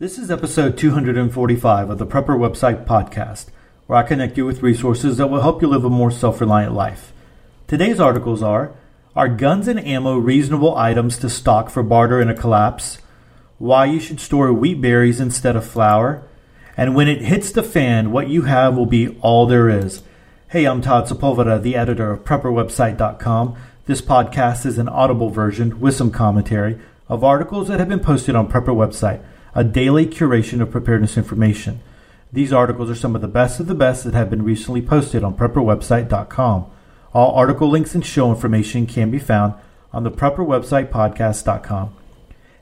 This 0.00 0.18
is 0.18 0.28
episode 0.28 0.76
245 0.76 1.88
of 1.88 1.98
the 1.98 2.04
Prepper 2.06 2.36
Website 2.36 2.84
Podcast, 2.84 3.46
where 3.86 3.96
I 3.96 4.02
connect 4.02 4.36
you 4.36 4.44
with 4.44 4.60
resources 4.60 5.18
that 5.18 5.28
will 5.28 5.42
help 5.42 5.62
you 5.62 5.68
live 5.68 5.84
a 5.84 5.88
more 5.88 6.10
self 6.10 6.40
reliant 6.40 6.74
life. 6.74 7.12
Today's 7.68 8.00
articles 8.00 8.42
are 8.42 8.72
Are 9.14 9.28
guns 9.28 9.68
and 9.68 9.78
ammo 9.78 10.16
reasonable 10.16 10.76
items 10.76 11.16
to 11.18 11.30
stock 11.30 11.70
for 11.70 11.84
barter 11.84 12.20
in 12.20 12.28
a 12.28 12.34
collapse? 12.34 12.98
Why 13.58 13.84
you 13.84 14.00
should 14.00 14.18
store 14.18 14.52
wheat 14.52 14.80
berries 14.80 15.20
instead 15.20 15.54
of 15.54 15.64
flour? 15.64 16.24
And 16.76 16.96
when 16.96 17.06
it 17.06 17.22
hits 17.22 17.52
the 17.52 17.62
fan, 17.62 18.10
what 18.10 18.26
you 18.26 18.42
have 18.42 18.76
will 18.76 18.86
be 18.86 19.16
all 19.20 19.46
there 19.46 19.68
is. 19.68 20.02
Hey, 20.48 20.64
I'm 20.64 20.80
Todd 20.80 21.06
Sepulveda, 21.06 21.62
the 21.62 21.76
editor 21.76 22.10
of 22.10 22.24
PrepperWebsite.com. 22.24 23.56
This 23.86 24.02
podcast 24.02 24.66
is 24.66 24.76
an 24.76 24.88
audible 24.88 25.30
version 25.30 25.78
with 25.78 25.94
some 25.94 26.10
commentary 26.10 26.80
of 27.08 27.22
articles 27.22 27.68
that 27.68 27.78
have 27.78 27.88
been 27.88 28.00
posted 28.00 28.34
on 28.34 28.48
Prepper 28.48 28.74
Website 28.74 29.24
a 29.54 29.64
daily 29.64 30.06
curation 30.06 30.60
of 30.60 30.70
preparedness 30.70 31.16
information. 31.16 31.80
These 32.32 32.52
articles 32.52 32.90
are 32.90 32.96
some 32.96 33.14
of 33.14 33.22
the 33.22 33.28
best 33.28 33.60
of 33.60 33.68
the 33.68 33.74
best 33.74 34.02
that 34.04 34.14
have 34.14 34.28
been 34.28 34.42
recently 34.42 34.82
posted 34.82 35.22
on 35.22 35.36
prepperwebsite.com. 35.36 36.66
All 37.12 37.34
article 37.36 37.68
links 37.68 37.94
and 37.94 38.04
show 38.04 38.30
information 38.30 38.86
can 38.86 39.12
be 39.12 39.20
found 39.20 39.54
on 39.92 40.02
the 40.02 40.10
prepperwebsitepodcast.com. 40.10 41.94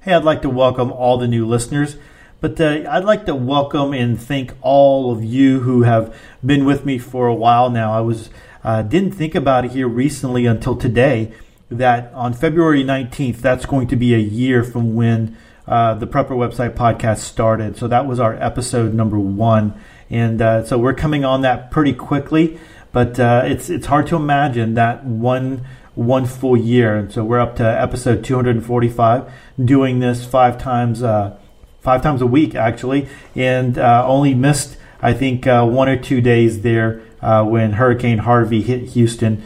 Hey, 0.03 0.13
I'd 0.13 0.25
like 0.25 0.43
to 0.43 0.51
welcome 0.51 0.93
all 0.93 1.17
the 1.17 1.27
new 1.27 1.47
listeners, 1.47 1.97
but 2.43 2.61
uh, 2.61 2.85
I'd 2.87 3.05
like 3.05 3.25
to 3.27 3.35
welcome 3.35 3.95
and 3.95 4.21
thank 4.21 4.53
all 4.61 5.11
of 5.11 5.25
you 5.25 5.61
who 5.61 5.85
have 5.85 6.15
been 6.45 6.67
with 6.67 6.85
me 6.85 6.99
for 6.99 7.27
a 7.27 7.35
while 7.35 7.71
now. 7.71 7.95
I 7.95 8.03
was 8.03 8.29
uh, 8.63 8.83
didn't 8.83 9.13
think 9.13 9.35
about 9.35 9.65
it 9.65 9.71
here 9.71 9.89
recently 9.89 10.45
until 10.45 10.77
today 10.77 11.33
that 11.71 12.13
on 12.13 12.35
February 12.35 12.85
19th, 12.85 13.39
that's 13.39 13.65
going 13.65 13.87
to 13.89 13.97
be 13.97 14.15
a 14.15 14.19
year 14.19 14.63
from 14.63 14.95
when 14.95 15.37
uh, 15.67 15.95
the 15.95 16.07
Prepper 16.07 16.31
Website 16.31 16.75
podcast 16.75 17.19
started. 17.19 17.77
So 17.77 17.89
that 17.89 18.07
was 18.07 18.19
our 18.19 18.35
episode 18.35 18.95
number 18.95 19.19
one, 19.19 19.75
and 20.11 20.43
uh, 20.43 20.65
so 20.65 20.79
we're 20.79 20.95
coming 20.95 21.25
on 21.25 21.43
that 21.43 21.71
pretty 21.71 21.93
quickly. 21.93 22.59
But 22.91 23.19
uh, 23.21 23.43
it's 23.45 23.71
it's 23.71 23.87
hard 23.87 24.07
to 24.09 24.17
imagine 24.17 24.75
that 24.75 25.05
one 25.05 25.65
one 25.95 26.27
full 26.27 26.57
year, 26.57 26.97
and 26.97 27.13
so 27.13 27.25
we're 27.25 27.41
up 27.41 27.57
to 27.57 27.65
episode 27.65 28.25
245, 28.25 29.33
doing 29.65 30.01
this 30.01 30.25
five 30.25 30.59
times 30.59 31.03
uh, 31.03 31.39
five 31.81 32.03
times 32.03 32.21
a 32.21 32.27
week 32.27 32.55
actually, 32.55 33.09
and 33.37 33.79
uh, 33.79 34.05
only 34.07 34.35
missed 34.35 34.77
I 35.01 35.13
think 35.13 35.47
one 35.47 35.89
or 35.89 35.97
two 35.97 36.21
days 36.21 36.63
there 36.63 37.03
when 37.21 37.75
Hurricane 37.75 38.19
Harvey 38.19 38.63
hit 38.63 38.91
Houston 38.91 39.45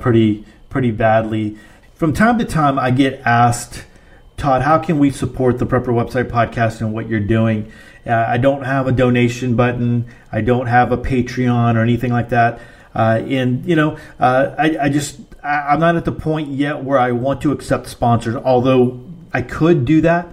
pretty 0.00 0.44
pretty 0.68 0.90
badly. 0.90 1.56
From 1.94 2.12
time 2.12 2.36
to 2.40 2.44
time, 2.44 2.80
I 2.80 2.90
get 2.90 3.20
asked 3.24 3.84
Todd, 4.42 4.62
how 4.62 4.76
can 4.76 4.98
we 4.98 5.12
support 5.12 5.58
the 5.58 5.66
Prepper 5.66 5.94
Website 5.94 6.28
podcast 6.28 6.80
and 6.80 6.92
what 6.92 7.08
you're 7.08 7.20
doing? 7.20 7.70
Uh, 8.04 8.12
I 8.12 8.38
don't 8.38 8.64
have 8.64 8.88
a 8.88 8.92
donation 8.92 9.54
button. 9.54 10.06
I 10.32 10.40
don't 10.40 10.66
have 10.66 10.90
a 10.90 10.98
Patreon 10.98 11.76
or 11.76 11.80
anything 11.80 12.10
like 12.10 12.30
that. 12.30 12.60
Uh, 12.92 13.22
and 13.24 13.64
you 13.64 13.76
know, 13.76 13.96
uh, 14.18 14.52
I, 14.58 14.76
I, 14.80 14.88
just 14.88 15.20
I, 15.44 15.74
am 15.74 15.78
not 15.78 15.94
at 15.94 16.04
the 16.04 16.10
point 16.10 16.48
yet 16.48 16.82
where 16.82 16.98
I 16.98 17.12
want 17.12 17.40
to 17.42 17.52
accept 17.52 17.86
sponsors. 17.86 18.34
Although 18.34 19.00
I 19.32 19.42
could 19.42 19.84
do 19.84 20.00
that. 20.00 20.26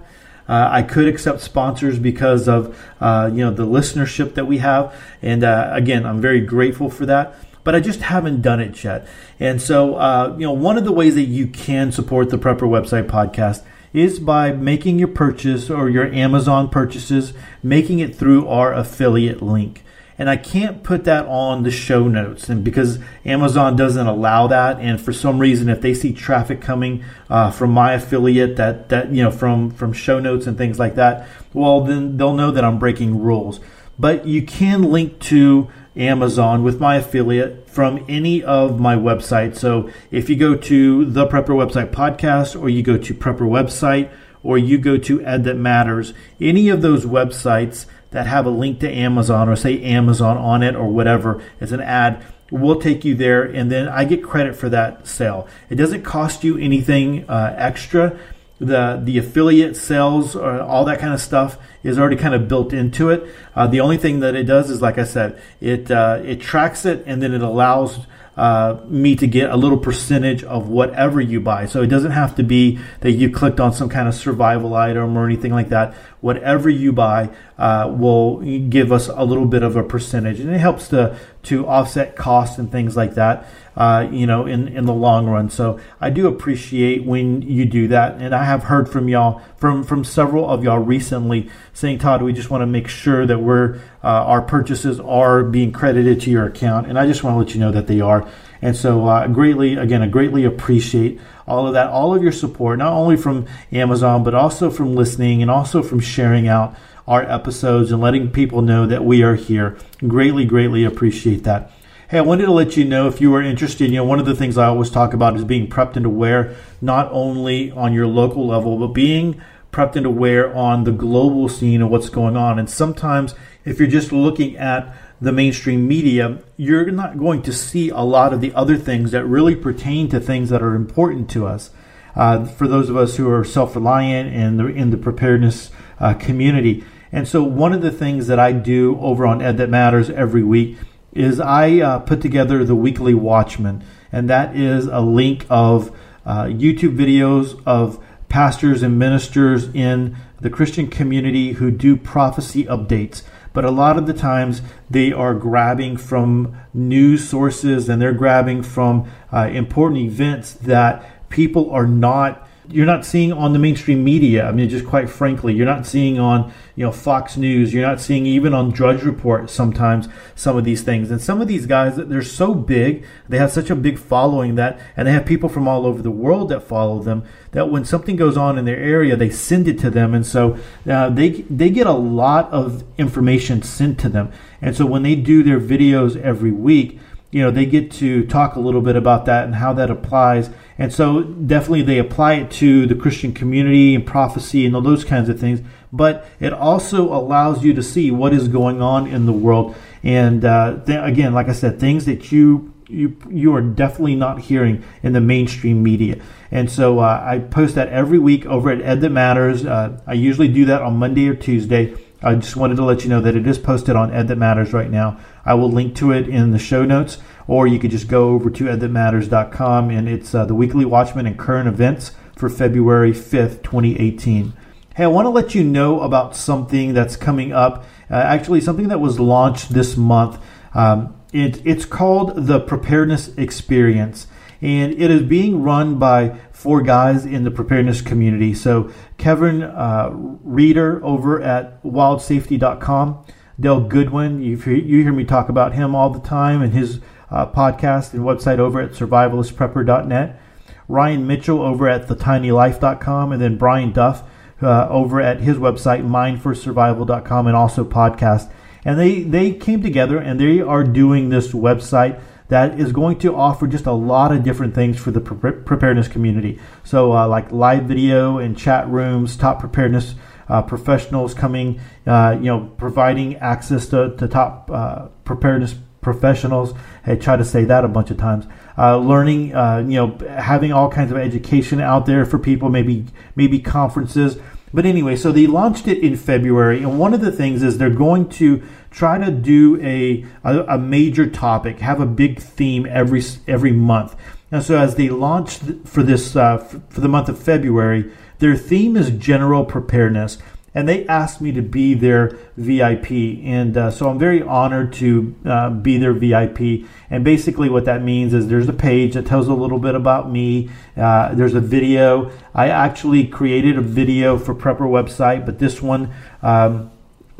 Uh, 0.48 0.68
I 0.68 0.82
could 0.82 1.06
accept 1.06 1.40
sponsors 1.40 2.00
because 2.00 2.48
of 2.48 2.76
uh, 3.00 3.30
you 3.32 3.44
know 3.44 3.52
the 3.52 3.64
listenership 3.64 4.34
that 4.34 4.46
we 4.46 4.58
have, 4.58 4.92
and 5.22 5.44
uh, 5.44 5.70
again, 5.72 6.04
I'm 6.04 6.20
very 6.20 6.40
grateful 6.40 6.90
for 6.90 7.06
that 7.06 7.36
but 7.62 7.74
I 7.74 7.80
just 7.80 8.00
haven't 8.00 8.40
done 8.40 8.58
it 8.58 8.82
yet. 8.82 9.06
And 9.38 9.60
so, 9.60 9.96
uh, 9.96 10.34
you 10.38 10.46
know, 10.46 10.52
one 10.52 10.78
of 10.78 10.84
the 10.84 10.92
ways 10.92 11.14
that 11.14 11.24
you 11.24 11.46
can 11.46 11.92
support 11.92 12.30
the 12.30 12.38
Prepper 12.38 12.60
Website 12.62 13.06
podcast 13.06 13.62
is 13.92 14.18
by 14.18 14.52
making 14.52 14.98
your 14.98 15.08
purchase 15.08 15.70
or 15.70 15.88
your 15.88 16.06
Amazon 16.12 16.68
purchases, 16.68 17.32
making 17.62 17.98
it 17.98 18.14
through 18.14 18.46
our 18.48 18.72
affiliate 18.72 19.42
link. 19.42 19.84
And 20.18 20.28
I 20.28 20.36
can't 20.36 20.82
put 20.82 21.04
that 21.04 21.24
on 21.26 21.62
the 21.62 21.70
show 21.70 22.06
notes, 22.06 22.50
and 22.50 22.62
because 22.62 22.98
Amazon 23.24 23.74
doesn't 23.74 24.06
allow 24.06 24.48
that, 24.48 24.78
and 24.78 25.00
for 25.00 25.14
some 25.14 25.38
reason, 25.38 25.70
if 25.70 25.80
they 25.80 25.94
see 25.94 26.12
traffic 26.12 26.60
coming 26.60 27.02
uh, 27.30 27.50
from 27.50 27.70
my 27.70 27.94
affiliate, 27.94 28.56
that 28.56 28.90
that 28.90 29.14
you 29.14 29.22
know 29.22 29.30
from 29.30 29.70
from 29.70 29.94
show 29.94 30.20
notes 30.20 30.46
and 30.46 30.58
things 30.58 30.78
like 30.78 30.96
that, 30.96 31.26
well, 31.54 31.80
then 31.80 32.18
they'll 32.18 32.34
know 32.34 32.50
that 32.50 32.62
I'm 32.62 32.78
breaking 32.78 33.22
rules. 33.22 33.60
But 33.98 34.26
you 34.26 34.42
can 34.42 34.82
link 34.82 35.20
to 35.20 35.70
Amazon 35.96 36.62
with 36.62 36.80
my 36.80 36.96
affiliate 36.96 37.68
from 37.68 38.04
any 38.08 38.42
of 38.42 38.78
my 38.80 38.96
websites. 38.96 39.56
So 39.56 39.90
if 40.10 40.30
you 40.30 40.36
go 40.36 40.54
to 40.56 41.04
the 41.04 41.26
Prepper 41.26 41.48
Website 41.48 41.90
Podcast, 41.90 42.60
or 42.60 42.68
you 42.68 42.82
go 42.82 42.96
to 42.96 43.14
Prepper 43.14 43.40
Website, 43.40 44.10
or 44.42 44.56
you 44.56 44.78
go 44.78 44.96
to 44.96 45.22
Ed 45.22 45.44
That 45.44 45.56
Matters, 45.56 46.14
any 46.40 46.68
of 46.68 46.82
those 46.82 47.04
websites 47.04 47.86
that 48.10 48.26
have 48.26 48.46
a 48.46 48.50
link 48.50 48.80
to 48.80 48.90
Amazon 48.90 49.48
or 49.48 49.56
say 49.56 49.80
Amazon 49.82 50.36
on 50.36 50.62
it 50.62 50.74
or 50.74 50.88
whatever 50.88 51.42
as 51.60 51.72
an 51.72 51.80
ad 51.80 52.24
will 52.50 52.80
take 52.80 53.04
you 53.04 53.14
there 53.14 53.44
and 53.44 53.70
then 53.70 53.88
I 53.88 54.04
get 54.04 54.24
credit 54.24 54.56
for 54.56 54.68
that 54.70 55.06
sale. 55.06 55.46
It 55.68 55.76
doesn't 55.76 56.02
cost 56.02 56.42
you 56.42 56.58
anything 56.58 57.28
uh, 57.28 57.54
extra 57.56 58.18
the 58.60 59.00
the 59.02 59.16
affiliate 59.16 59.74
sales 59.74 60.36
or 60.36 60.60
all 60.60 60.84
that 60.84 60.98
kind 60.98 61.14
of 61.14 61.20
stuff 61.20 61.56
is 61.82 61.98
already 61.98 62.16
kind 62.16 62.34
of 62.34 62.48
built 62.48 62.72
into 62.72 63.10
it. 63.10 63.26
Uh, 63.54 63.66
the 63.66 63.80
only 63.80 63.96
thing 63.96 64.20
that 64.20 64.34
it 64.34 64.44
does 64.44 64.70
is, 64.70 64.82
like 64.82 64.98
I 64.98 65.04
said, 65.04 65.40
it 65.60 65.90
uh, 65.90 66.20
it 66.24 66.40
tracks 66.40 66.84
it 66.84 67.02
and 67.06 67.22
then 67.22 67.32
it 67.32 67.42
allows 67.42 67.98
uh, 68.36 68.80
me 68.86 69.16
to 69.16 69.26
get 69.26 69.50
a 69.50 69.56
little 69.56 69.76
percentage 69.76 70.42
of 70.44 70.68
whatever 70.68 71.20
you 71.20 71.40
buy. 71.40 71.66
So 71.66 71.82
it 71.82 71.88
doesn't 71.88 72.12
have 72.12 72.36
to 72.36 72.42
be 72.42 72.78
that 73.00 73.12
you 73.12 73.30
clicked 73.30 73.60
on 73.60 73.72
some 73.72 73.88
kind 73.88 74.08
of 74.08 74.14
survival 74.14 74.74
item 74.74 75.18
or 75.18 75.26
anything 75.26 75.52
like 75.52 75.68
that. 75.70 75.94
Whatever 76.20 76.70
you 76.70 76.92
buy 76.92 77.30
uh, 77.58 77.92
will 77.94 78.38
give 78.68 78.92
us 78.92 79.08
a 79.08 79.24
little 79.24 79.46
bit 79.46 79.62
of 79.62 79.76
a 79.76 79.82
percentage, 79.82 80.40
and 80.40 80.50
it 80.50 80.58
helps 80.58 80.88
to 80.88 81.18
to 81.44 81.66
offset 81.66 82.16
costs 82.16 82.58
and 82.58 82.70
things 82.70 82.96
like 82.96 83.14
that 83.14 83.46
uh, 83.76 84.08
you 84.10 84.26
know, 84.26 84.46
in, 84.46 84.68
in 84.68 84.84
the 84.84 84.92
long 84.92 85.26
run. 85.26 85.48
So 85.50 85.78
I 86.00 86.10
do 86.10 86.26
appreciate 86.26 87.04
when 87.04 87.42
you 87.42 87.64
do 87.64 87.88
that. 87.88 88.16
And 88.16 88.34
I 88.34 88.44
have 88.44 88.64
heard 88.64 88.88
from 88.88 89.08
y'all, 89.08 89.40
from, 89.56 89.84
from 89.84 90.04
several 90.04 90.48
of 90.48 90.64
y'all 90.64 90.78
recently 90.78 91.50
saying, 91.72 91.98
Todd, 91.98 92.22
we 92.22 92.32
just 92.32 92.50
want 92.50 92.62
to 92.62 92.66
make 92.66 92.88
sure 92.88 93.26
that 93.26 93.38
we're, 93.38 93.76
uh, 94.02 94.08
our 94.08 94.42
purchases 94.42 94.98
are 95.00 95.42
being 95.44 95.72
credited 95.72 96.20
to 96.22 96.30
your 96.30 96.46
account. 96.46 96.88
And 96.88 96.98
I 96.98 97.06
just 97.06 97.22
want 97.22 97.34
to 97.34 97.38
let 97.38 97.54
you 97.54 97.60
know 97.60 97.72
that 97.72 97.86
they 97.86 98.00
are. 98.00 98.28
And 98.62 98.76
so 98.76 99.06
uh, 99.06 99.26
greatly, 99.28 99.76
again, 99.76 100.02
I 100.02 100.08
greatly 100.08 100.44
appreciate 100.44 101.20
all 101.46 101.66
of 101.66 101.72
that, 101.74 101.88
all 101.88 102.14
of 102.14 102.22
your 102.22 102.32
support, 102.32 102.78
not 102.78 102.92
only 102.92 103.16
from 103.16 103.46
Amazon, 103.72 104.22
but 104.22 104.34
also 104.34 104.70
from 104.70 104.94
listening 104.94 105.42
and 105.42 105.50
also 105.50 105.82
from 105.82 106.00
sharing 106.00 106.46
out 106.46 106.74
our 107.08 107.22
episodes 107.22 107.90
and 107.90 108.00
letting 108.00 108.30
people 108.30 108.62
know 108.62 108.86
that 108.86 109.04
we 109.04 109.22
are 109.22 109.34
here. 109.34 109.76
Greatly, 110.06 110.44
greatly 110.44 110.84
appreciate 110.84 111.44
that. 111.44 111.72
Hey, 112.10 112.18
I 112.18 112.22
wanted 112.22 112.46
to 112.46 112.50
let 112.50 112.76
you 112.76 112.84
know 112.84 113.06
if 113.06 113.20
you 113.20 113.32
are 113.36 113.40
interested. 113.40 113.88
You 113.88 113.98
know, 113.98 114.04
one 114.04 114.18
of 114.18 114.26
the 114.26 114.34
things 114.34 114.58
I 114.58 114.66
always 114.66 114.90
talk 114.90 115.14
about 115.14 115.36
is 115.36 115.44
being 115.44 115.68
prepped 115.70 115.94
and 115.94 116.04
aware, 116.04 116.56
not 116.80 117.08
only 117.12 117.70
on 117.70 117.92
your 117.92 118.08
local 118.08 118.48
level, 118.48 118.76
but 118.78 118.88
being 118.88 119.40
prepped 119.72 119.94
and 119.94 120.04
aware 120.04 120.52
on 120.52 120.82
the 120.82 120.90
global 120.90 121.48
scene 121.48 121.80
of 121.80 121.88
what's 121.88 122.08
going 122.08 122.36
on. 122.36 122.58
And 122.58 122.68
sometimes, 122.68 123.36
if 123.64 123.78
you're 123.78 123.86
just 123.86 124.10
looking 124.10 124.56
at 124.56 124.92
the 125.20 125.30
mainstream 125.30 125.86
media, 125.86 126.42
you're 126.56 126.90
not 126.90 127.16
going 127.16 127.42
to 127.42 127.52
see 127.52 127.90
a 127.90 128.00
lot 128.00 128.32
of 128.32 128.40
the 128.40 128.52
other 128.54 128.76
things 128.76 129.12
that 129.12 129.24
really 129.24 129.54
pertain 129.54 130.08
to 130.08 130.18
things 130.18 130.50
that 130.50 130.64
are 130.64 130.74
important 130.74 131.30
to 131.30 131.46
us. 131.46 131.70
Uh, 132.16 132.44
for 132.44 132.66
those 132.66 132.90
of 132.90 132.96
us 132.96 133.18
who 133.18 133.30
are 133.30 133.44
self-reliant 133.44 134.34
and 134.34 134.60
in, 134.60 134.76
in 134.76 134.90
the 134.90 134.96
preparedness 134.96 135.70
uh, 136.00 136.14
community. 136.14 136.84
And 137.12 137.28
so, 137.28 137.44
one 137.44 137.72
of 137.72 137.82
the 137.82 137.92
things 137.92 138.26
that 138.26 138.40
I 138.40 138.50
do 138.50 138.98
over 138.98 139.28
on 139.28 139.40
Ed 139.40 139.58
That 139.58 139.70
Matters 139.70 140.10
every 140.10 140.42
week 140.42 140.76
is 141.12 141.40
I 141.40 141.80
uh, 141.80 141.98
put 142.00 142.20
together 142.20 142.64
the 142.64 142.74
weekly 142.74 143.14
Watchman, 143.14 143.84
and 144.12 144.28
that 144.30 144.56
is 144.56 144.86
a 144.86 145.00
link 145.00 145.46
of 145.48 145.96
uh, 146.24 146.44
YouTube 146.44 146.96
videos 146.96 147.60
of 147.66 148.02
pastors 148.28 148.82
and 148.82 148.98
ministers 148.98 149.68
in 149.74 150.16
the 150.40 150.50
Christian 150.50 150.88
community 150.88 151.52
who 151.54 151.70
do 151.70 151.96
prophecy 151.96 152.64
updates. 152.64 153.22
But 153.52 153.64
a 153.64 153.70
lot 153.70 153.98
of 153.98 154.06
the 154.06 154.14
times 154.14 154.62
they 154.88 155.12
are 155.12 155.34
grabbing 155.34 155.96
from 155.96 156.56
news 156.72 157.28
sources 157.28 157.88
and 157.88 158.00
they're 158.00 158.12
grabbing 158.12 158.62
from 158.62 159.10
uh, 159.32 159.50
important 159.52 160.00
events 160.02 160.52
that 160.52 161.28
people 161.28 161.70
are 161.70 161.86
not 161.86 162.48
you're 162.70 162.86
not 162.86 163.04
seeing 163.04 163.32
on 163.32 163.52
the 163.52 163.58
mainstream 163.58 164.04
media. 164.04 164.46
I 164.46 164.52
mean, 164.52 164.68
just 164.68 164.86
quite 164.86 165.10
frankly, 165.10 165.54
you're 165.54 165.66
not 165.66 165.86
seeing 165.86 166.18
on 166.18 166.52
you 166.76 166.84
know 166.84 166.92
Fox 166.92 167.36
News. 167.36 167.74
You're 167.74 167.86
not 167.86 168.00
seeing 168.00 168.26
even 168.26 168.54
on 168.54 168.70
Drudge 168.70 169.02
Report 169.02 169.50
sometimes 169.50 170.08
some 170.34 170.56
of 170.56 170.64
these 170.64 170.82
things. 170.82 171.10
And 171.10 171.20
some 171.20 171.40
of 171.40 171.48
these 171.48 171.66
guys, 171.66 171.96
they're 171.96 172.22
so 172.22 172.54
big, 172.54 173.04
they 173.28 173.38
have 173.38 173.50
such 173.50 173.70
a 173.70 173.76
big 173.76 173.98
following 173.98 174.54
that, 174.54 174.80
and 174.96 175.06
they 175.06 175.12
have 175.12 175.26
people 175.26 175.48
from 175.48 175.66
all 175.66 175.86
over 175.86 176.02
the 176.02 176.10
world 176.10 176.48
that 176.50 176.60
follow 176.60 177.00
them. 177.00 177.24
That 177.52 177.70
when 177.70 177.84
something 177.84 178.16
goes 178.16 178.36
on 178.36 178.58
in 178.58 178.64
their 178.64 178.78
area, 178.78 179.16
they 179.16 179.30
send 179.30 179.66
it 179.68 179.78
to 179.80 179.90
them, 179.90 180.14
and 180.14 180.26
so 180.26 180.58
uh, 180.88 181.10
they 181.10 181.30
they 181.42 181.70
get 181.70 181.86
a 181.86 181.92
lot 181.92 182.50
of 182.50 182.84
information 182.98 183.62
sent 183.62 183.98
to 184.00 184.08
them. 184.08 184.32
And 184.62 184.76
so 184.76 184.86
when 184.86 185.02
they 185.02 185.14
do 185.14 185.42
their 185.42 185.60
videos 185.60 186.20
every 186.20 186.52
week 186.52 186.98
you 187.30 187.42
know, 187.42 187.50
they 187.50 187.64
get 187.64 187.90
to 187.92 188.26
talk 188.26 188.56
a 188.56 188.60
little 188.60 188.80
bit 188.80 188.96
about 188.96 189.24
that 189.26 189.44
and 189.44 189.54
how 189.54 189.72
that 189.74 189.90
applies. 189.90 190.50
And 190.78 190.92
so 190.92 191.22
definitely 191.22 191.82
they 191.82 191.98
apply 191.98 192.34
it 192.34 192.50
to 192.52 192.86
the 192.86 192.94
Christian 192.94 193.32
community 193.32 193.94
and 193.94 194.04
prophecy 194.04 194.66
and 194.66 194.74
all 194.74 194.82
those 194.82 195.04
kinds 195.04 195.28
of 195.28 195.38
things. 195.38 195.60
But 195.92 196.26
it 196.40 196.52
also 196.52 197.12
allows 197.12 197.64
you 197.64 197.74
to 197.74 197.82
see 197.82 198.10
what 198.10 198.32
is 198.32 198.48
going 198.48 198.82
on 198.82 199.06
in 199.06 199.26
the 199.26 199.32
world. 199.32 199.76
And 200.02 200.44
uh, 200.44 200.80
th- 200.84 201.00
again, 201.02 201.32
like 201.32 201.48
I 201.48 201.52
said, 201.52 201.78
things 201.78 202.06
that 202.06 202.32
you 202.32 202.74
you 202.88 203.16
you 203.28 203.54
are 203.54 203.60
definitely 203.60 204.16
not 204.16 204.40
hearing 204.40 204.82
in 205.02 205.12
the 205.12 205.20
mainstream 205.20 205.82
media. 205.82 206.20
And 206.50 206.68
so 206.70 206.98
uh, 206.98 207.22
I 207.24 207.38
post 207.38 207.76
that 207.76 207.88
every 207.88 208.18
week 208.18 208.46
over 208.46 208.70
at 208.70 208.80
Ed 208.82 209.00
That 209.02 209.10
Matters. 209.10 209.64
Uh, 209.64 210.00
I 210.06 210.14
usually 210.14 210.48
do 210.48 210.64
that 210.64 210.82
on 210.82 210.96
Monday 210.96 211.28
or 211.28 211.34
Tuesday. 211.34 211.94
I 212.22 212.34
just 212.34 212.56
wanted 212.56 212.76
to 212.76 212.84
let 212.84 213.02
you 213.02 213.08
know 213.08 213.20
that 213.22 213.34
it 213.34 213.46
is 213.46 213.58
posted 213.58 213.96
on 213.96 214.12
Ed 214.12 214.28
That 214.28 214.36
Matters 214.36 214.72
right 214.72 214.90
now. 214.90 215.18
I 215.44 215.54
will 215.54 215.70
link 215.70 215.94
to 215.96 216.12
it 216.12 216.28
in 216.28 216.50
the 216.50 216.58
show 216.58 216.84
notes, 216.84 217.18
or 217.46 217.66
you 217.66 217.78
could 217.78 217.90
just 217.90 218.08
go 218.08 218.30
over 218.30 218.50
to 218.50 218.64
edthatmatters.com 218.64 219.90
and 219.90 220.08
it's 220.08 220.34
uh, 220.34 220.44
the 220.44 220.54
weekly 220.54 220.84
Watchman 220.84 221.26
and 221.26 221.38
current 221.38 221.66
events 221.66 222.12
for 222.36 222.50
February 222.50 223.12
5th, 223.12 223.62
2018. 223.62 224.52
Hey, 224.94 225.04
I 225.04 225.06
want 225.06 225.24
to 225.26 225.30
let 225.30 225.54
you 225.54 225.64
know 225.64 226.00
about 226.00 226.36
something 226.36 226.92
that's 226.92 227.16
coming 227.16 227.52
up. 227.52 227.84
Uh, 228.10 228.14
actually, 228.14 228.60
something 228.60 228.88
that 228.88 229.00
was 229.00 229.18
launched 229.18 229.72
this 229.72 229.96
month. 229.96 230.38
Um, 230.74 231.14
it, 231.32 231.64
it's 231.64 231.86
called 231.86 232.46
the 232.46 232.60
Preparedness 232.60 233.28
Experience, 233.38 234.26
and 234.60 234.92
it 234.92 235.10
is 235.10 235.22
being 235.22 235.62
run 235.62 235.98
by 235.98 236.36
four 236.60 236.82
guys 236.82 237.24
in 237.24 237.44
the 237.44 237.50
preparedness 237.50 238.02
community. 238.02 238.52
So, 238.54 238.90
Kevin 239.16 239.62
uh, 239.62 240.10
Reeder 240.12 241.02
over 241.04 241.40
at 241.40 241.82
wildsafety.com, 241.82 243.24
Dale 243.58 243.80
Goodwin, 243.80 244.42
you 244.42 244.56
you 244.56 245.02
hear 245.02 245.12
me 245.12 245.24
talk 245.24 245.48
about 245.48 245.74
him 245.74 245.94
all 245.94 246.10
the 246.10 246.20
time 246.20 246.60
and 246.62 246.72
his 246.72 247.00
uh, 247.30 247.46
podcast 247.46 248.12
and 248.12 248.22
website 248.22 248.58
over 248.58 248.80
at 248.80 248.92
survivalistprepper.net, 248.92 250.40
Ryan 250.88 251.26
Mitchell 251.26 251.62
over 251.62 251.88
at 251.88 252.08
thetinylife.com, 252.08 253.32
and 253.32 253.40
then 253.40 253.56
Brian 253.56 253.92
Duff 253.92 254.22
uh, 254.60 254.88
over 254.88 255.20
at 255.20 255.40
his 255.40 255.56
website, 255.56 256.06
mindforsurvival.com, 256.06 257.46
and 257.46 257.56
also 257.56 257.84
podcast 257.84 258.50
and 258.84 258.98
they 258.98 259.22
they 259.22 259.52
came 259.52 259.82
together 259.82 260.18
and 260.18 260.40
they 260.40 260.60
are 260.60 260.84
doing 260.84 261.28
this 261.28 261.52
website 261.52 262.20
that 262.50 262.78
is 262.78 262.92
going 262.92 263.18
to 263.20 263.34
offer 263.34 263.66
just 263.66 263.86
a 263.86 263.92
lot 263.92 264.32
of 264.32 264.42
different 264.42 264.74
things 264.74 264.98
for 264.98 265.10
the 265.10 265.20
pre- 265.20 265.52
preparedness 265.52 266.08
community. 266.08 266.60
So, 266.84 267.16
uh, 267.16 267.26
like 267.26 267.50
live 267.50 267.84
video 267.84 268.38
and 268.38 268.58
chat 268.58 268.88
rooms, 268.88 269.36
top 269.36 269.60
preparedness 269.60 270.14
uh, 270.48 270.62
professionals 270.62 271.32
coming, 271.32 271.80
uh, 272.06 272.36
you 272.38 272.46
know, 272.46 272.72
providing 272.76 273.36
access 273.36 273.86
to, 273.88 274.16
to 274.16 274.28
top 274.28 274.68
uh, 274.70 275.06
preparedness 275.24 275.76
professionals. 276.00 276.74
I 277.06 277.14
try 277.14 277.36
to 277.36 277.44
say 277.44 277.64
that 277.64 277.84
a 277.84 277.88
bunch 277.88 278.10
of 278.10 278.16
times. 278.16 278.46
Uh, 278.76 278.96
learning, 278.96 279.54
uh, 279.54 279.78
you 279.78 279.94
know, 279.94 280.18
having 280.28 280.72
all 280.72 280.90
kinds 280.90 281.12
of 281.12 281.18
education 281.18 281.80
out 281.80 282.06
there 282.06 282.24
for 282.24 282.38
people. 282.38 282.68
Maybe 282.68 283.06
maybe 283.36 283.60
conferences 283.60 284.38
but 284.72 284.86
anyway, 284.86 285.16
so 285.16 285.32
they 285.32 285.46
launched 285.46 285.88
it 285.88 285.98
in 285.98 286.16
February, 286.16 286.78
and 286.78 286.98
one 286.98 287.14
of 287.14 287.20
the 287.20 287.32
things 287.32 287.62
is 287.62 287.78
they're 287.78 287.90
going 287.90 288.28
to 288.30 288.62
try 288.90 289.18
to 289.18 289.30
do 289.30 289.80
a, 289.82 290.24
a, 290.44 290.74
a 290.74 290.78
major 290.78 291.28
topic, 291.28 291.80
have 291.80 292.00
a 292.00 292.06
big 292.06 292.40
theme 292.40 292.86
every 292.90 293.22
every 293.46 293.72
month. 293.72 294.16
And 294.52 294.62
so 294.62 294.76
as 294.76 294.96
they 294.96 295.08
launched 295.08 295.62
for 295.84 296.02
this 296.02 296.36
uh, 296.36 296.58
for 296.58 297.00
the 297.00 297.08
month 297.08 297.28
of 297.28 297.38
February, 297.38 298.10
their 298.38 298.56
theme 298.56 298.96
is 298.96 299.10
general 299.10 299.64
preparedness 299.64 300.38
and 300.74 300.88
they 300.88 301.06
asked 301.06 301.40
me 301.40 301.52
to 301.52 301.62
be 301.62 301.94
their 301.94 302.38
VIP. 302.56 303.10
And 303.42 303.76
uh, 303.76 303.90
so 303.90 304.08
I'm 304.08 304.18
very 304.18 304.42
honored 304.42 304.92
to 304.94 305.34
uh, 305.44 305.70
be 305.70 305.98
their 305.98 306.12
VIP. 306.12 306.86
And 307.10 307.24
basically, 307.24 307.68
what 307.68 307.84
that 307.86 308.02
means 308.02 308.34
is 308.34 308.48
there's 308.48 308.68
a 308.68 308.72
page 308.72 309.14
that 309.14 309.26
tells 309.26 309.48
a 309.48 309.54
little 309.54 309.78
bit 309.78 309.94
about 309.94 310.30
me. 310.30 310.70
Uh, 310.96 311.34
there's 311.34 311.54
a 311.54 311.60
video. 311.60 312.30
I 312.54 312.68
actually 312.68 313.26
created 313.26 313.76
a 313.76 313.82
video 313.82 314.38
for 314.38 314.54
Prepper 314.54 314.80
website, 314.80 315.44
but 315.44 315.58
this 315.58 315.82
one. 315.82 316.12
Um, 316.42 316.90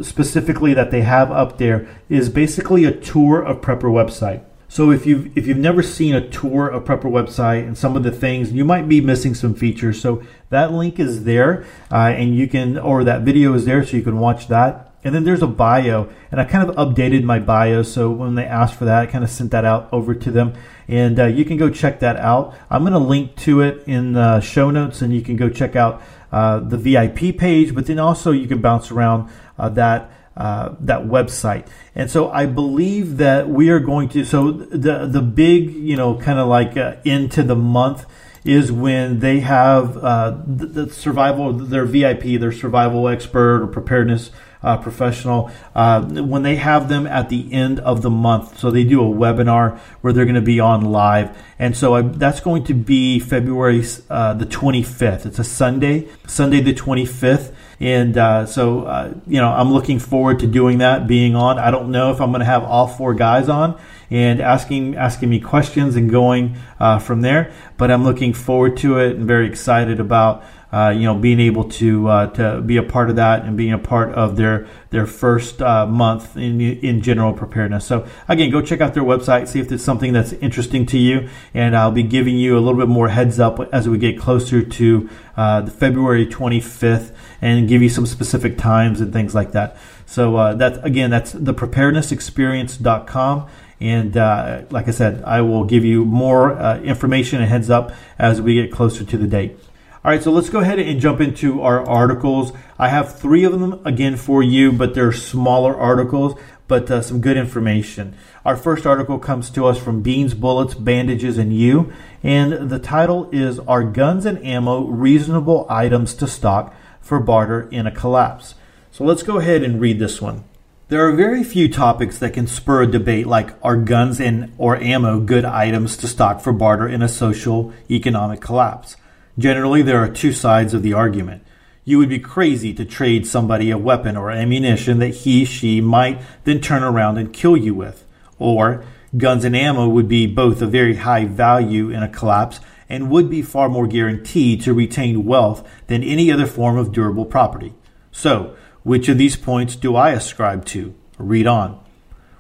specifically 0.03 0.73
that 0.73 0.91
they 0.91 1.03
have 1.03 1.31
up 1.31 1.59
there 1.59 1.87
is 2.09 2.31
basically 2.31 2.87
a 2.87 2.91
tour 2.91 3.43
of 3.43 3.61
prepper 3.61 3.83
website 3.83 4.43
so 4.71 4.93
if 4.93 5.05
you've 5.05 5.37
if 5.37 5.49
you've 5.49 5.59
never 5.59 5.83
seen 5.83 6.15
a 6.15 6.29
tour 6.29 6.69
of 6.69 6.85
Prepper 6.85 7.11
website 7.11 7.67
and 7.67 7.77
some 7.77 7.97
of 7.97 8.05
the 8.05 8.13
things, 8.13 8.53
you 8.53 8.65
might 8.65 8.89
be 8.89 9.01
missing 9.01 9.35
some 9.35 9.53
features. 9.53 10.01
So 10.01 10.23
that 10.51 10.73
link 10.73 11.01
is 11.01 11.25
there, 11.25 11.65
uh, 11.91 12.15
and 12.15 12.37
you 12.37 12.47
can 12.47 12.79
or 12.79 13.03
that 13.03 13.23
video 13.23 13.53
is 13.55 13.65
there, 13.65 13.85
so 13.85 13.97
you 13.97 14.05
can 14.05 14.21
watch 14.21 14.47
that. 14.47 14.93
And 15.03 15.13
then 15.13 15.25
there's 15.25 15.43
a 15.43 15.49
bio, 15.49 16.09
and 16.31 16.41
I 16.41 16.45
kind 16.45 16.71
of 16.71 16.77
updated 16.77 17.25
my 17.25 17.41
bio. 17.41 17.83
So 17.83 18.13
when 18.13 18.37
they 18.37 18.45
asked 18.45 18.77
for 18.77 18.85
that, 18.85 19.01
I 19.01 19.07
kind 19.07 19.25
of 19.25 19.31
sent 19.31 19.51
that 19.51 19.65
out 19.65 19.89
over 19.91 20.15
to 20.15 20.31
them, 20.31 20.55
and 20.87 21.19
uh, 21.19 21.27
you 21.27 21.45
can 21.45 21.57
go 21.57 21.69
check 21.69 21.99
that 22.01 22.17
out. 22.19 22.55
I'm 22.71 22.83
going 22.83 22.93
to 22.93 23.01
link 23.01 23.35
to 23.39 23.63
it 23.63 23.83
in 23.89 24.13
the 24.13 24.41
show 24.41 24.71
notes, 24.71 25.03
and 25.03 25.13
you 25.13 25.23
can 25.23 25.35
go 25.35 25.49
check 25.49 25.75
out 25.75 26.01
uh, 26.31 26.61
the 26.61 26.77
VIP 26.77 27.37
page. 27.37 27.75
But 27.75 27.87
then 27.87 27.99
also 27.99 28.31
you 28.31 28.47
can 28.47 28.61
bounce 28.61 28.93
around 28.93 29.31
uh, 29.59 29.69
that 29.71 30.13
uh, 30.41 30.75
that 30.81 31.03
website. 31.03 31.67
And 31.95 32.11
so 32.11 32.31
I 32.31 32.47
believe 32.47 33.19
that 33.19 33.51
we 33.51 33.69
are 33.69 33.79
going 33.79 34.09
to. 34.11 34.25
So 34.25 34.51
the 34.53 35.07
the 35.07 35.21
big, 35.21 35.71
you 35.71 35.97
know, 35.97 36.17
kind 36.17 36.39
of 36.39 36.49
like 36.49 36.79
uh, 36.79 36.97
into 37.05 37.43
the 37.43 37.55
month 37.55 38.07
is 38.43 38.73
when 38.73 39.19
they 39.19 39.41
have 39.41 39.99
uh, 39.99 40.31
the, 40.47 40.67
the, 40.67 40.91
survival, 40.91 41.53
their 41.53 41.85
VIP, 41.85 42.41
their 42.41 42.53
survival 42.53 43.07
expert 43.07 43.63
or 43.63 43.67
preparedness 43.67 44.31
uh, 44.63 44.79
professional, 44.79 45.51
uh, 45.75 46.03
when 46.03 46.43
they 46.43 46.57
have 46.57 46.89
them 46.89 47.07
at 47.07 47.29
the 47.29 47.53
end 47.53 47.79
of 47.81 48.01
the 48.01 48.09
month. 48.09 48.59
So 48.59 48.71
they 48.71 48.85
do 48.85 49.03
a 49.03 49.15
webinar 49.15 49.79
where 50.01 50.15
they're 50.15 50.25
going 50.25 50.37
to 50.37 50.41
be 50.41 50.59
on 50.59 50.87
live. 50.87 51.37
And 51.59 51.77
so 51.77 51.95
I, 51.95 52.03
that's 52.03 52.41
going 52.41 52.65
to 52.65 52.75
be 52.75 53.19
February 53.19 53.85
uh, 54.09 54.33
the 54.35 54.47
25th. 54.47 55.27
It's 55.27 55.39
a 55.39 55.45
Sunday, 55.45 56.09
Sunday 56.27 56.61
the 56.61 56.73
25th. 56.73 57.53
And 57.81 58.17
uh, 58.19 58.45
so, 58.45 58.83
uh, 58.83 59.15
you 59.27 59.41
know, 59.41 59.49
I'm 59.49 59.73
looking 59.73 59.99
forward 59.99 60.41
to 60.41 60.47
doing 60.47 60.79
that, 60.79 61.07
being 61.07 61.35
on. 61.35 61.59
I 61.59 61.71
don't 61.71 61.91
know 61.91 62.11
if 62.13 62.21
I'm 62.21 62.31
going 62.31 62.41
to 62.41 62.47
have 62.47 62.63
all 62.63 62.87
four 62.87 63.15
guys 63.15 63.49
on 63.49 63.81
and 64.11 64.41
asking 64.41 64.97
asking 64.97 65.31
me 65.31 65.41
questions 65.41 65.97
and 65.97 66.11
going 66.11 66.57
uh, 66.79 66.99
from 66.99 67.23
there, 67.23 67.53
but 67.79 67.91
I'm 67.91 68.05
looking 68.05 68.35
forward 68.35 68.77
to 68.79 68.99
it 68.99 69.17
and 69.17 69.27
very 69.27 69.47
excited 69.47 69.99
about 69.99 70.45
uh, 70.73 70.91
you 70.91 71.03
know, 71.03 71.17
being 71.17 71.41
able 71.41 71.65
to 71.65 72.09
uh, 72.09 72.27
to 72.29 72.61
be 72.61 72.77
a 72.77 72.83
part 72.83 73.11
of 73.11 73.17
that 73.17 73.45
and 73.45 73.57
being 73.57 73.73
a 73.73 73.79
part 73.79 74.13
of 74.15 74.37
their 74.37 74.69
their 74.91 75.07
first 75.07 75.61
uh, 75.61 75.85
month 75.87 76.37
in 76.37 76.61
in 76.61 77.01
general 77.03 77.33
preparedness. 77.33 77.85
So 77.85 78.07
again, 78.29 78.51
go 78.51 78.63
check 78.63 78.81
out 78.81 78.95
their 78.95 79.03
website, 79.03 79.49
see 79.49 79.59
if 79.59 79.73
it's 79.73 79.83
something 79.83 80.13
that's 80.13 80.33
interesting 80.35 80.87
to 80.87 80.99
you, 80.99 81.29
and 81.55 81.77
I'll 81.77 81.91
be 81.91 82.05
giving 82.05 82.37
you 82.37 82.57
a 82.57 82.61
little 82.61 82.79
bit 82.79 82.89
more 82.89 83.09
heads 83.09 83.41
up 83.41 83.59
as 83.73 83.89
we 83.89 83.99
get 83.99 84.19
closer 84.19 84.63
to 84.63 85.11
uh, 85.37 85.63
the 85.63 85.71
February 85.73 86.27
25th, 86.27 87.13
and 87.41 87.69
give 87.69 87.83
you 87.83 87.89
some 87.89 88.07
specific 88.07 88.59
times 88.59 89.01
and 89.01 89.13
things 89.13 89.35
like 89.35 89.53
that. 89.53 89.77
So 90.07 90.37
uh, 90.37 90.55
that's 90.55 90.79
again, 90.79 91.11
that's 91.11 91.33
the 91.33 91.55
preparednessexperience.com. 91.55 93.49
And 93.81 94.17
uh, 94.17 94.63
like 94.71 94.89
I 94.89 94.91
said, 94.91 95.23
I 95.25 95.41
will 95.41 95.65
give 95.65 95.85
you 95.85 96.05
more 96.05 96.53
uh, 96.53 96.81
information 96.81 97.41
and 97.41 97.49
heads 97.49 97.71
up 97.71 97.93
as 98.19 98.41
we 98.43 98.55
get 98.55 98.71
closer 98.71 99.05
to 99.05 99.17
the 99.17 99.27
date. 99.27 99.57
All 100.03 100.11
right, 100.11 100.23
so 100.23 100.31
let's 100.31 100.49
go 100.49 100.61
ahead 100.61 100.79
and 100.79 100.99
jump 100.99 101.21
into 101.21 101.61
our 101.61 101.87
articles. 101.87 102.53
I 102.79 102.89
have 102.89 103.19
three 103.19 103.45
of 103.45 103.53
them 103.53 103.81
again 103.85 104.17
for 104.17 104.43
you, 104.43 104.73
but 104.73 104.95
they're 104.95 105.13
smaller 105.13 105.77
articles, 105.77 106.41
but 106.69 106.91
uh, 106.91 107.03
some 107.03 107.21
good 107.21 107.37
information. 107.37 108.17
Our 108.43 108.57
first 108.57 108.87
article 108.87 109.19
comes 109.19 109.51
to 109.51 109.67
us 109.67 109.79
from 109.79 110.01
Beans, 110.01 110.33
Bullets, 110.33 110.73
Bandages, 110.73 111.37
and 111.37 111.55
You, 111.55 111.93
and 112.23 112.71
the 112.71 112.79
title 112.79 113.29
is 113.31 113.59
Are 113.61 113.85
Guns 113.85 114.25
and 114.25 114.43
Ammo 114.43 114.87
Reasonable 114.87 115.67
Items 115.69 116.15
to 116.15 116.27
Stock 116.27 116.75
for 117.01 117.21
Barter 117.21 117.69
in 117.71 117.87
a 117.87 117.91
Collapse? 117.91 118.55
So 118.91 119.05
let's 119.05 119.23
go 119.23 119.39
ahead 119.39 119.63
and 119.63 119.81
read 119.81 119.99
this 119.99 120.21
one. 120.21 120.45
There 120.89 121.07
are 121.07 121.13
very 121.13 121.45
few 121.45 121.69
topics 121.69 122.19
that 122.19 122.33
can 122.33 122.49
spur 122.49 122.83
a 122.83 122.87
debate 122.91 123.29
like 123.29 123.55
are 123.63 123.77
guns 123.77 124.21
and 124.21 124.53
or 124.59 124.77
ammo 124.77 125.21
good 125.21 125.45
items 125.45 125.97
to 125.99 126.09
stock 126.09 126.41
for 126.41 126.53
barter 126.53 126.89
in 126.89 127.01
a 127.01 127.09
social 127.09 127.73
economic 127.89 128.41
collapse. 128.41 128.97
Generally, 129.39 129.83
there 129.83 130.03
are 130.03 130.09
two 130.09 130.33
sides 130.33 130.75
of 130.75 130.83
the 130.83 130.93
argument. 130.93 131.45
You 131.85 131.99
would 131.99 132.09
be 132.09 132.19
crazy 132.19 132.75
to 132.75 132.85
trade 132.85 133.25
somebody 133.27 133.71
a 133.71 133.79
weapon 133.79 134.17
or 134.17 134.33
ammunition 134.33 134.99
that 134.99 135.15
he, 135.15 135.45
she 135.45 135.81
might 135.81 136.21
then 136.43 136.61
turn 136.61 136.83
around 136.83 137.19
and 137.19 137.33
kill 137.33 137.57
you 137.57 137.73
with. 137.73 138.05
Or, 138.41 138.85
guns 139.17 139.45
and 139.45 139.57
ammo 139.57 139.89
would 139.89 140.09
be 140.09 140.27
both 140.27 140.61
a 140.61 140.67
very 140.67 140.97
high 140.97 141.25
value 141.25 141.91
in 141.91 142.03
a 142.03 142.09
collapse 142.09 142.59
and 142.91 143.09
would 143.09 143.31
be 143.31 143.41
far 143.41 143.69
more 143.69 143.87
guaranteed 143.87 144.61
to 144.63 144.75
retain 144.75 145.25
wealth 145.25 145.67
than 145.87 146.03
any 146.03 146.31
other 146.31 146.47
form 146.47 146.77
of 146.77 146.93
durable 146.93 147.25
property. 147.25 147.73
So, 148.11 148.57
which 148.83 149.09
of 149.09 149.17
these 149.17 149.37
points 149.37 149.77
do 149.77 149.95
I 149.97 150.11
ascribe 150.11 150.65
to? 150.67 150.95
Read 151.17 151.47
on. 151.47 151.81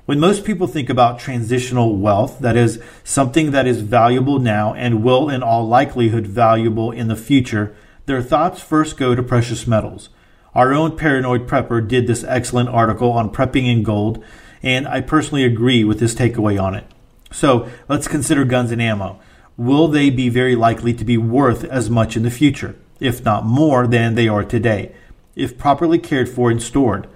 When 0.07 0.19
most 0.19 0.45
people 0.45 0.66
think 0.66 0.90
about 0.90 1.21
transitional 1.21 1.97
wealth, 1.97 2.40
that 2.40 2.57
is, 2.57 2.83
something 3.04 3.52
that 3.52 3.69
is 3.69 3.80
valuable 3.80 4.40
now 4.40 4.75
and 4.75 5.04
will 5.04 5.30
in 5.30 5.42
all 5.42 5.69
likelihood 5.69 6.26
valuable 6.26 6.90
in 6.90 7.07
the 7.07 7.14
future, 7.14 7.76
their 8.07 8.21
thoughts 8.21 8.61
first 8.61 8.97
go 8.97 9.14
to 9.14 9.23
precious 9.23 9.69
metals. 9.69 10.09
Our 10.52 10.75
own 10.75 10.97
paranoid 10.97 11.47
prepper 11.47 11.87
did 11.87 12.09
this 12.09 12.25
excellent 12.25 12.71
article 12.71 13.12
on 13.12 13.30
prepping 13.30 13.71
in 13.71 13.85
gold, 13.85 14.25
and 14.64 14.88
I 14.88 15.00
personally 15.00 15.45
agree 15.45 15.85
with 15.85 16.00
his 16.00 16.16
takeaway 16.16 16.61
on 16.61 16.75
it. 16.75 16.87
So 17.30 17.69
let's 17.88 18.09
consider 18.09 18.45
guns 18.45 18.73
and 18.73 18.83
ammo. 18.83 19.21
Will 19.61 19.88
they 19.88 20.09
be 20.09 20.31
very 20.31 20.57
likely 20.57 20.95
to 20.95 21.05
be 21.05 21.19
worth 21.19 21.64
as 21.64 21.90
much 21.90 22.17
in 22.17 22.23
the 22.23 22.31
future, 22.31 22.76
if 22.99 23.23
not 23.26 23.45
more 23.45 23.87
than 23.87 24.14
they 24.14 24.26
are 24.26 24.43
today, 24.43 24.95
if 25.37 25.59
properly 25.59 25.99
cared 25.99 26.31
for 26.31 26.50
and 26.50 26.62
stored? 26.62 27.07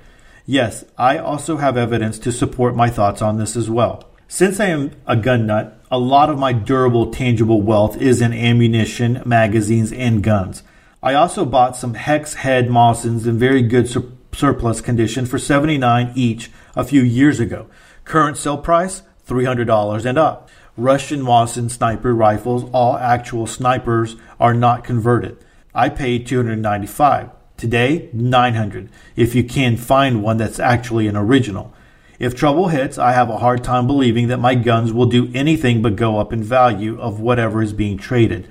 Yes, 0.45 0.85
I 0.99 1.17
also 1.17 1.57
have 1.57 1.79
evidence 1.79 2.19
to 2.19 2.31
support 2.31 2.77
my 2.77 2.91
thoughts 2.91 3.23
on 3.23 3.39
this 3.39 3.57
as 3.57 3.71
well. 3.71 4.11
Since 4.29 4.61
I 4.61 4.67
am 4.67 4.91
a 5.07 5.17
gun 5.17 5.47
nut, 5.47 5.81
a 5.91 5.99
lot 5.99 6.29
of 6.29 6.39
my 6.39 6.53
durable, 6.53 7.11
tangible 7.11 7.63
wealth 7.63 7.97
is 7.97 8.21
in 8.21 8.35
ammunition, 8.35 9.23
magazines, 9.25 9.91
and 9.91 10.23
guns. 10.23 10.63
I 11.03 11.15
also 11.15 11.47
bought 11.47 11.79
some 11.79 11.95
hex 11.95 12.35
head 12.35 12.69
Mosins 12.69 13.27
in 13.27 13.39
very 13.39 13.63
good 13.63 13.89
sur- 13.89 14.13
surplus 14.35 14.83
condition 14.83 15.25
for 15.25 15.39
79 15.39 16.13
each 16.15 16.51
a 16.77 16.85
few 16.85 17.01
years 17.01 17.41
ago. 17.41 17.69
Current 18.05 18.37
sale 18.37 18.59
price 18.59 19.01
$300 19.27 20.05
and 20.05 20.19
up. 20.19 20.51
Russian 20.77 21.23
Mosin 21.23 21.71
sniper 21.71 22.13
rifles, 22.13 22.69
all 22.73 22.97
actual 22.97 23.47
snipers, 23.47 24.17
are 24.41 24.55
not 24.55 24.83
converted. 24.83 25.37
I 25.73 25.89
paid 25.89 26.27
295. 26.27 27.31
Today, 27.57 28.11
900 28.13 28.91
if 29.15 29.37
you 29.37 29.45
can 29.45 29.77
find 29.77 30.23
one 30.23 30.37
that's 30.37 30.59
actually 30.59 31.07
an 31.07 31.17
original. 31.17 31.73
If 32.19 32.35
trouble 32.35 32.69
hits, 32.69 32.99
I 32.99 33.13
have 33.13 33.31
a 33.31 33.39
hard 33.39 33.63
time 33.63 33.87
believing 33.87 34.27
that 34.29 34.39
my 34.39 34.57
guns 34.57 34.93
will 34.93 35.07
do 35.07 35.31
anything 35.33 35.81
but 35.81 35.95
go 35.95 36.19
up 36.19 36.33
in 36.33 36.43
value 36.43 37.01
of 37.01 37.21
whatever 37.21 37.63
is 37.63 37.73
being 37.73 37.97
traded. 37.97 38.49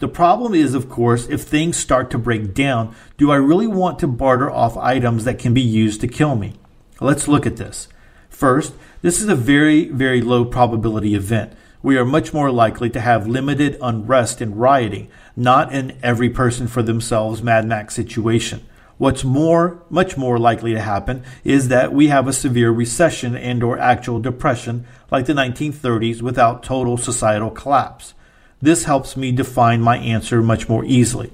The 0.00 0.08
problem 0.08 0.52
is, 0.54 0.74
of 0.74 0.90
course, 0.90 1.26
if 1.28 1.42
things 1.42 1.78
start 1.78 2.10
to 2.10 2.18
break 2.18 2.52
down, 2.52 2.94
do 3.16 3.30
I 3.30 3.36
really 3.36 3.66
want 3.66 3.98
to 4.00 4.06
barter 4.06 4.50
off 4.50 4.76
items 4.76 5.24
that 5.24 5.38
can 5.38 5.54
be 5.54 5.62
used 5.62 6.02
to 6.02 6.08
kill 6.08 6.36
me? 6.36 6.54
Let's 7.00 7.28
look 7.28 7.46
at 7.46 7.56
this. 7.56 7.88
First, 8.28 8.74
this 9.04 9.20
is 9.20 9.28
a 9.28 9.36
very, 9.36 9.90
very 9.90 10.22
low 10.22 10.46
probability 10.46 11.14
event. 11.14 11.52
We 11.82 11.98
are 11.98 12.06
much 12.06 12.32
more 12.32 12.50
likely 12.50 12.88
to 12.88 13.00
have 13.02 13.26
limited 13.26 13.76
unrest 13.82 14.40
and 14.40 14.58
rioting, 14.58 15.10
not 15.36 15.70
an 15.74 15.98
every 16.02 16.30
person 16.30 16.66
for 16.66 16.82
themselves 16.82 17.42
Mad 17.42 17.66
Max 17.66 17.94
situation. 17.94 18.66
What's 18.96 19.22
more, 19.22 19.82
much 19.90 20.16
more 20.16 20.38
likely 20.38 20.72
to 20.72 20.80
happen 20.80 21.22
is 21.44 21.68
that 21.68 21.92
we 21.92 22.06
have 22.06 22.26
a 22.26 22.32
severe 22.32 22.70
recession 22.70 23.36
and 23.36 23.62
or 23.62 23.78
actual 23.78 24.20
depression 24.20 24.86
like 25.10 25.26
the 25.26 25.34
1930s 25.34 26.22
without 26.22 26.62
total 26.62 26.96
societal 26.96 27.50
collapse. 27.50 28.14
This 28.62 28.84
helps 28.84 29.18
me 29.18 29.32
define 29.32 29.82
my 29.82 29.98
answer 29.98 30.40
much 30.40 30.66
more 30.66 30.82
easily. 30.86 31.30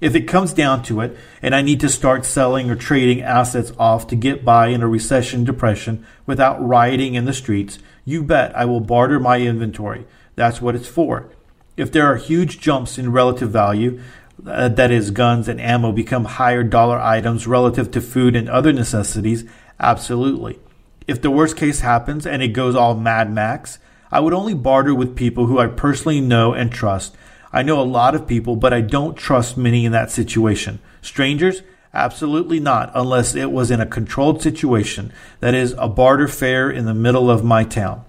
If 0.00 0.14
it 0.14 0.22
comes 0.22 0.54
down 0.54 0.82
to 0.84 1.00
it, 1.02 1.16
and 1.42 1.54
I 1.54 1.60
need 1.60 1.80
to 1.80 1.88
start 1.88 2.24
selling 2.24 2.70
or 2.70 2.76
trading 2.76 3.20
assets 3.20 3.72
off 3.78 4.06
to 4.08 4.16
get 4.16 4.44
by 4.44 4.68
in 4.68 4.82
a 4.82 4.88
recession 4.88 5.44
depression 5.44 6.06
without 6.24 6.66
rioting 6.66 7.14
in 7.14 7.26
the 7.26 7.34
streets, 7.34 7.78
you 8.04 8.22
bet 8.22 8.56
I 8.56 8.64
will 8.64 8.80
barter 8.80 9.20
my 9.20 9.40
inventory. 9.40 10.06
That's 10.36 10.62
what 10.62 10.74
it's 10.74 10.88
for. 10.88 11.30
If 11.76 11.92
there 11.92 12.06
are 12.06 12.16
huge 12.16 12.60
jumps 12.60 12.98
in 12.98 13.12
relative 13.12 13.50
value, 13.50 14.00
uh, 14.46 14.68
that 14.68 14.90
is, 14.90 15.10
guns 15.10 15.48
and 15.48 15.60
ammo 15.60 15.92
become 15.92 16.24
higher 16.24 16.62
dollar 16.62 16.98
items 16.98 17.46
relative 17.46 17.90
to 17.90 18.00
food 18.00 18.34
and 18.34 18.48
other 18.48 18.72
necessities, 18.72 19.44
absolutely. 19.78 20.58
If 21.06 21.20
the 21.20 21.30
worst 21.30 21.56
case 21.56 21.80
happens 21.80 22.26
and 22.26 22.42
it 22.42 22.48
goes 22.48 22.74
all 22.74 22.94
Mad 22.94 23.30
Max, 23.30 23.78
I 24.10 24.20
would 24.20 24.32
only 24.32 24.54
barter 24.54 24.94
with 24.94 25.14
people 25.14 25.46
who 25.46 25.58
I 25.58 25.66
personally 25.66 26.20
know 26.20 26.54
and 26.54 26.72
trust 26.72 27.14
I 27.52 27.62
know 27.62 27.80
a 27.80 27.82
lot 27.82 28.14
of 28.14 28.26
people, 28.26 28.56
but 28.56 28.72
I 28.72 28.80
don't 28.80 29.16
trust 29.16 29.56
many 29.56 29.84
in 29.84 29.92
that 29.92 30.10
situation. 30.10 30.78
Strangers? 31.02 31.62
Absolutely 31.92 32.60
not, 32.60 32.92
unless 32.94 33.34
it 33.34 33.50
was 33.50 33.70
in 33.70 33.80
a 33.80 33.86
controlled 33.86 34.40
situation. 34.40 35.12
That 35.40 35.54
is, 35.54 35.74
a 35.76 35.88
barter 35.88 36.28
fair 36.28 36.70
in 36.70 36.84
the 36.84 36.94
middle 36.94 37.30
of 37.30 37.42
my 37.42 37.64
town. 37.64 38.04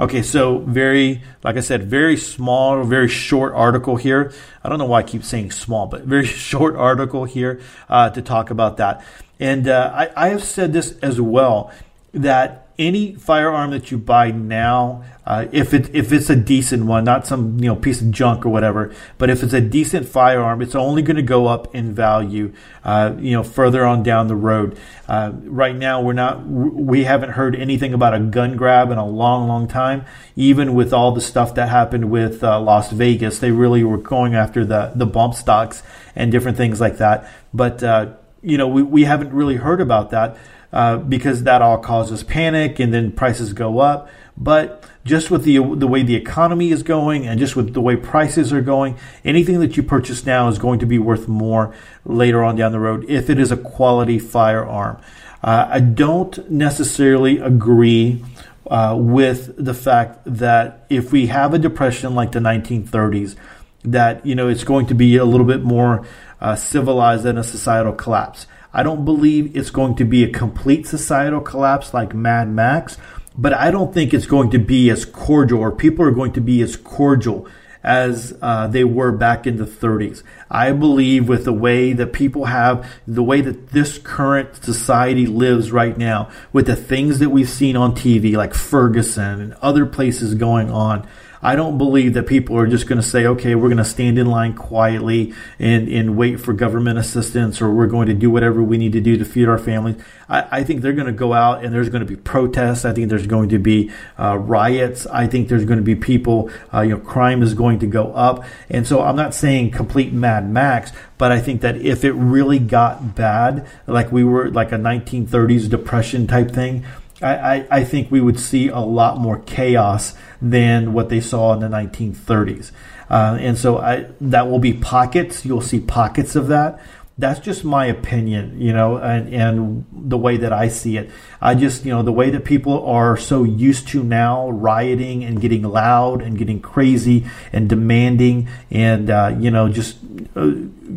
Okay, 0.00 0.22
so 0.22 0.58
very, 0.58 1.22
like 1.42 1.56
I 1.56 1.60
said, 1.60 1.90
very 1.90 2.16
small, 2.16 2.84
very 2.84 3.08
short 3.08 3.52
article 3.52 3.96
here. 3.96 4.32
I 4.62 4.68
don't 4.68 4.78
know 4.78 4.86
why 4.86 5.00
I 5.00 5.02
keep 5.02 5.24
saying 5.24 5.50
small, 5.50 5.86
but 5.86 6.02
very 6.04 6.24
short 6.24 6.76
article 6.76 7.24
here 7.24 7.60
uh, 7.88 8.08
to 8.10 8.22
talk 8.22 8.50
about 8.50 8.78
that. 8.78 9.04
And 9.40 9.68
uh, 9.68 9.92
I, 9.94 10.10
I 10.16 10.28
have 10.28 10.42
said 10.42 10.72
this 10.72 10.96
as 10.98 11.20
well 11.20 11.72
that 12.12 12.68
any 12.78 13.14
firearm 13.14 13.72
that 13.72 13.90
you 13.90 13.98
buy 13.98 14.30
now, 14.30 15.02
uh, 15.26 15.46
if 15.50 15.74
it 15.74 15.92
if 15.94 16.12
it's 16.12 16.30
a 16.30 16.36
decent 16.36 16.86
one, 16.86 17.02
not 17.02 17.26
some 17.26 17.58
you 17.58 17.66
know 17.68 17.74
piece 17.74 18.00
of 18.00 18.10
junk 18.12 18.46
or 18.46 18.50
whatever, 18.50 18.94
but 19.18 19.28
if 19.28 19.42
it's 19.42 19.52
a 19.52 19.60
decent 19.60 20.08
firearm, 20.08 20.62
it's 20.62 20.76
only 20.76 21.02
going 21.02 21.16
to 21.16 21.22
go 21.22 21.46
up 21.48 21.74
in 21.74 21.92
value, 21.92 22.52
uh, 22.84 23.14
you 23.18 23.32
know, 23.32 23.42
further 23.42 23.84
on 23.84 24.02
down 24.02 24.28
the 24.28 24.36
road. 24.36 24.78
Uh, 25.08 25.32
right 25.44 25.74
now, 25.74 26.00
we're 26.00 26.12
not 26.12 26.46
we 26.46 27.04
haven't 27.04 27.30
heard 27.30 27.56
anything 27.56 27.92
about 27.92 28.14
a 28.14 28.20
gun 28.20 28.56
grab 28.56 28.90
in 28.90 28.98
a 28.98 29.06
long, 29.06 29.48
long 29.48 29.66
time. 29.66 30.04
Even 30.36 30.74
with 30.74 30.92
all 30.92 31.10
the 31.12 31.20
stuff 31.20 31.56
that 31.56 31.68
happened 31.68 32.10
with 32.10 32.44
uh, 32.44 32.60
Las 32.60 32.92
Vegas, 32.92 33.40
they 33.40 33.50
really 33.50 33.82
were 33.82 33.98
going 33.98 34.34
after 34.36 34.64
the 34.64 34.92
the 34.94 35.06
bump 35.06 35.34
stocks 35.34 35.82
and 36.14 36.30
different 36.30 36.56
things 36.56 36.80
like 36.80 36.98
that. 36.98 37.28
But 37.52 37.82
uh, 37.82 38.14
you 38.40 38.56
know, 38.56 38.68
we 38.68 38.82
we 38.82 39.04
haven't 39.04 39.32
really 39.32 39.56
heard 39.56 39.80
about 39.80 40.10
that. 40.10 40.36
Uh, 40.70 40.98
because 40.98 41.44
that 41.44 41.62
all 41.62 41.78
causes 41.78 42.22
panic 42.22 42.78
and 42.78 42.92
then 42.92 43.10
prices 43.10 43.54
go 43.54 43.78
up. 43.78 44.10
But 44.36 44.84
just 45.04 45.30
with 45.30 45.44
the 45.44 45.56
the 45.74 45.86
way 45.86 46.02
the 46.02 46.14
economy 46.14 46.70
is 46.70 46.82
going 46.82 47.26
and 47.26 47.40
just 47.40 47.56
with 47.56 47.72
the 47.72 47.80
way 47.80 47.96
prices 47.96 48.52
are 48.52 48.60
going, 48.60 48.96
anything 49.24 49.60
that 49.60 49.76
you 49.78 49.82
purchase 49.82 50.26
now 50.26 50.48
is 50.48 50.58
going 50.58 50.78
to 50.80 50.86
be 50.86 50.98
worth 50.98 51.26
more 51.26 51.74
later 52.04 52.44
on 52.44 52.56
down 52.56 52.72
the 52.72 52.78
road 52.78 53.06
if 53.08 53.30
it 53.30 53.40
is 53.40 53.50
a 53.50 53.56
quality 53.56 54.18
firearm. 54.18 55.00
Uh, 55.42 55.68
I 55.70 55.80
don't 55.80 56.50
necessarily 56.50 57.38
agree 57.38 58.22
uh, 58.70 58.94
with 58.98 59.54
the 59.56 59.74
fact 59.74 60.20
that 60.26 60.84
if 60.90 61.12
we 61.12 61.28
have 61.28 61.54
a 61.54 61.58
depression 61.58 62.14
like 62.14 62.32
the 62.32 62.40
1930s, 62.40 63.36
that 63.84 64.24
you 64.26 64.34
know 64.34 64.48
it's 64.48 64.64
going 64.64 64.86
to 64.86 64.94
be 64.94 65.16
a 65.16 65.24
little 65.24 65.46
bit 65.46 65.62
more 65.62 66.06
uh, 66.40 66.54
civilized 66.54 67.22
than 67.24 67.38
a 67.38 67.44
societal 67.44 67.92
collapse. 67.92 68.46
I 68.72 68.82
don't 68.82 69.04
believe 69.04 69.56
it's 69.56 69.70
going 69.70 69.94
to 69.96 70.04
be 70.04 70.24
a 70.24 70.30
complete 70.30 70.86
societal 70.86 71.40
collapse 71.40 71.94
like 71.94 72.14
Mad 72.14 72.48
Max, 72.48 72.98
but 73.36 73.52
I 73.52 73.70
don't 73.70 73.94
think 73.94 74.12
it's 74.12 74.26
going 74.26 74.50
to 74.50 74.58
be 74.58 74.90
as 74.90 75.04
cordial 75.04 75.60
or 75.60 75.72
people 75.72 76.04
are 76.04 76.10
going 76.10 76.32
to 76.32 76.40
be 76.40 76.60
as 76.60 76.76
cordial 76.76 77.46
as 77.82 78.36
uh, 78.42 78.66
they 78.66 78.84
were 78.84 79.12
back 79.12 79.46
in 79.46 79.56
the 79.56 79.64
30s. 79.64 80.22
I 80.50 80.72
believe 80.72 81.28
with 81.28 81.44
the 81.44 81.52
way 81.52 81.92
that 81.92 82.12
people 82.12 82.46
have, 82.46 82.86
the 83.06 83.22
way 83.22 83.40
that 83.40 83.70
this 83.70 83.98
current 83.98 84.62
society 84.62 85.26
lives 85.26 85.70
right 85.70 85.96
now, 85.96 86.28
with 86.52 86.66
the 86.66 86.76
things 86.76 87.18
that 87.20 87.30
we've 87.30 87.48
seen 87.48 87.76
on 87.76 87.94
TV, 87.94 88.34
like 88.34 88.54
Ferguson 88.54 89.40
and 89.40 89.54
other 89.54 89.86
places 89.86 90.34
going 90.34 90.70
on, 90.70 91.06
I 91.42 91.56
don't 91.56 91.78
believe 91.78 92.14
that 92.14 92.26
people 92.26 92.56
are 92.58 92.66
just 92.66 92.86
going 92.86 93.00
to 93.00 93.06
say, 93.06 93.26
okay, 93.26 93.54
we're 93.54 93.68
going 93.68 93.78
to 93.78 93.84
stand 93.84 94.18
in 94.18 94.26
line 94.26 94.54
quietly 94.54 95.34
and, 95.58 95.88
and 95.88 96.16
wait 96.16 96.40
for 96.40 96.52
government 96.52 96.98
assistance 96.98 97.60
or 97.60 97.70
we're 97.70 97.86
going 97.86 98.08
to 98.08 98.14
do 98.14 98.30
whatever 98.30 98.62
we 98.62 98.76
need 98.76 98.92
to 98.92 99.00
do 99.00 99.16
to 99.16 99.24
feed 99.24 99.48
our 99.48 99.58
families. 99.58 99.96
I, 100.28 100.58
I 100.58 100.64
think 100.64 100.82
they're 100.82 100.92
going 100.92 101.06
to 101.06 101.12
go 101.12 101.32
out 101.32 101.64
and 101.64 101.72
there's 101.72 101.88
going 101.88 102.04
to 102.04 102.06
be 102.06 102.16
protests. 102.16 102.84
I 102.84 102.92
think 102.92 103.08
there's 103.08 103.26
going 103.26 103.50
to 103.50 103.58
be 103.58 103.90
uh, 104.18 104.36
riots. 104.38 105.06
I 105.06 105.26
think 105.26 105.48
there's 105.48 105.64
going 105.64 105.78
to 105.78 105.84
be 105.84 105.94
people, 105.94 106.50
uh, 106.74 106.80
you 106.80 106.90
know, 106.90 106.98
crime 106.98 107.42
is 107.42 107.54
going 107.54 107.78
to 107.80 107.86
go 107.86 108.12
up. 108.12 108.44
And 108.68 108.86
so 108.86 109.02
I'm 109.02 109.16
not 109.16 109.34
saying 109.34 109.70
complete 109.70 110.12
Mad 110.12 110.50
Max, 110.50 110.92
but 111.18 111.32
I 111.32 111.40
think 111.40 111.60
that 111.60 111.76
if 111.76 112.04
it 112.04 112.12
really 112.12 112.58
got 112.58 113.14
bad, 113.14 113.66
like 113.86 114.10
we 114.10 114.24
were 114.24 114.50
like 114.50 114.72
a 114.72 114.76
1930s 114.76 115.68
depression 115.68 116.26
type 116.26 116.50
thing, 116.50 116.84
I, 117.20 117.66
I, 117.70 117.84
think 117.84 118.10
we 118.10 118.20
would 118.20 118.38
see 118.38 118.68
a 118.68 118.78
lot 118.78 119.18
more 119.18 119.40
chaos 119.40 120.14
than 120.40 120.92
what 120.92 121.08
they 121.08 121.20
saw 121.20 121.52
in 121.52 121.60
the 121.60 121.66
1930s. 121.66 122.70
Uh, 123.10 123.38
and 123.40 123.58
so 123.58 123.78
I, 123.78 124.06
that 124.20 124.48
will 124.48 124.58
be 124.58 124.74
pockets. 124.74 125.44
You'll 125.44 125.60
see 125.60 125.80
pockets 125.80 126.36
of 126.36 126.48
that. 126.48 126.80
That's 127.20 127.40
just 127.40 127.64
my 127.64 127.86
opinion, 127.86 128.60
you 128.60 128.72
know, 128.72 128.96
and, 128.96 129.34
and 129.34 129.84
the 129.92 130.16
way 130.16 130.36
that 130.36 130.52
I 130.52 130.68
see 130.68 130.96
it. 130.96 131.10
I 131.40 131.56
just, 131.56 131.84
you 131.84 131.90
know, 131.90 132.02
the 132.02 132.12
way 132.12 132.30
that 132.30 132.44
people 132.44 132.86
are 132.86 133.16
so 133.16 133.42
used 133.42 133.88
to 133.88 134.04
now 134.04 134.48
rioting 134.50 135.24
and 135.24 135.40
getting 135.40 135.62
loud 135.62 136.22
and 136.22 136.38
getting 136.38 136.60
crazy 136.60 137.26
and 137.52 137.68
demanding 137.68 138.48
and, 138.70 139.10
uh, 139.10 139.34
you 139.36 139.50
know, 139.50 139.68
just 139.68 139.98
uh, 140.36 140.52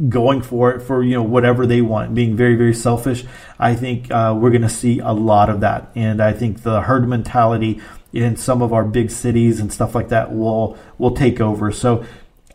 going 0.09 0.43
for 0.43 0.71
it 0.71 0.81
for, 0.81 1.01
you 1.01 1.15
know, 1.15 1.23
whatever 1.23 1.65
they 1.65 1.81
want, 1.81 2.13
being 2.13 2.35
very, 2.35 2.55
very 2.55 2.75
selfish. 2.75 3.25
I 3.57 3.73
think 3.73 4.11
uh, 4.11 4.37
we're 4.39 4.51
going 4.51 4.61
to 4.61 4.69
see 4.69 4.99
a 4.99 5.13
lot 5.13 5.49
of 5.49 5.61
that. 5.61 5.89
And 5.95 6.21
I 6.21 6.33
think 6.33 6.61
the 6.61 6.81
herd 6.81 7.07
mentality 7.07 7.81
in 8.13 8.35
some 8.35 8.61
of 8.61 8.73
our 8.73 8.83
big 8.83 9.09
cities 9.09 9.59
and 9.59 9.73
stuff 9.73 9.95
like 9.95 10.09
that 10.09 10.35
will 10.35 10.77
will 10.99 11.15
take 11.15 11.41
over. 11.41 11.71
So 11.71 12.05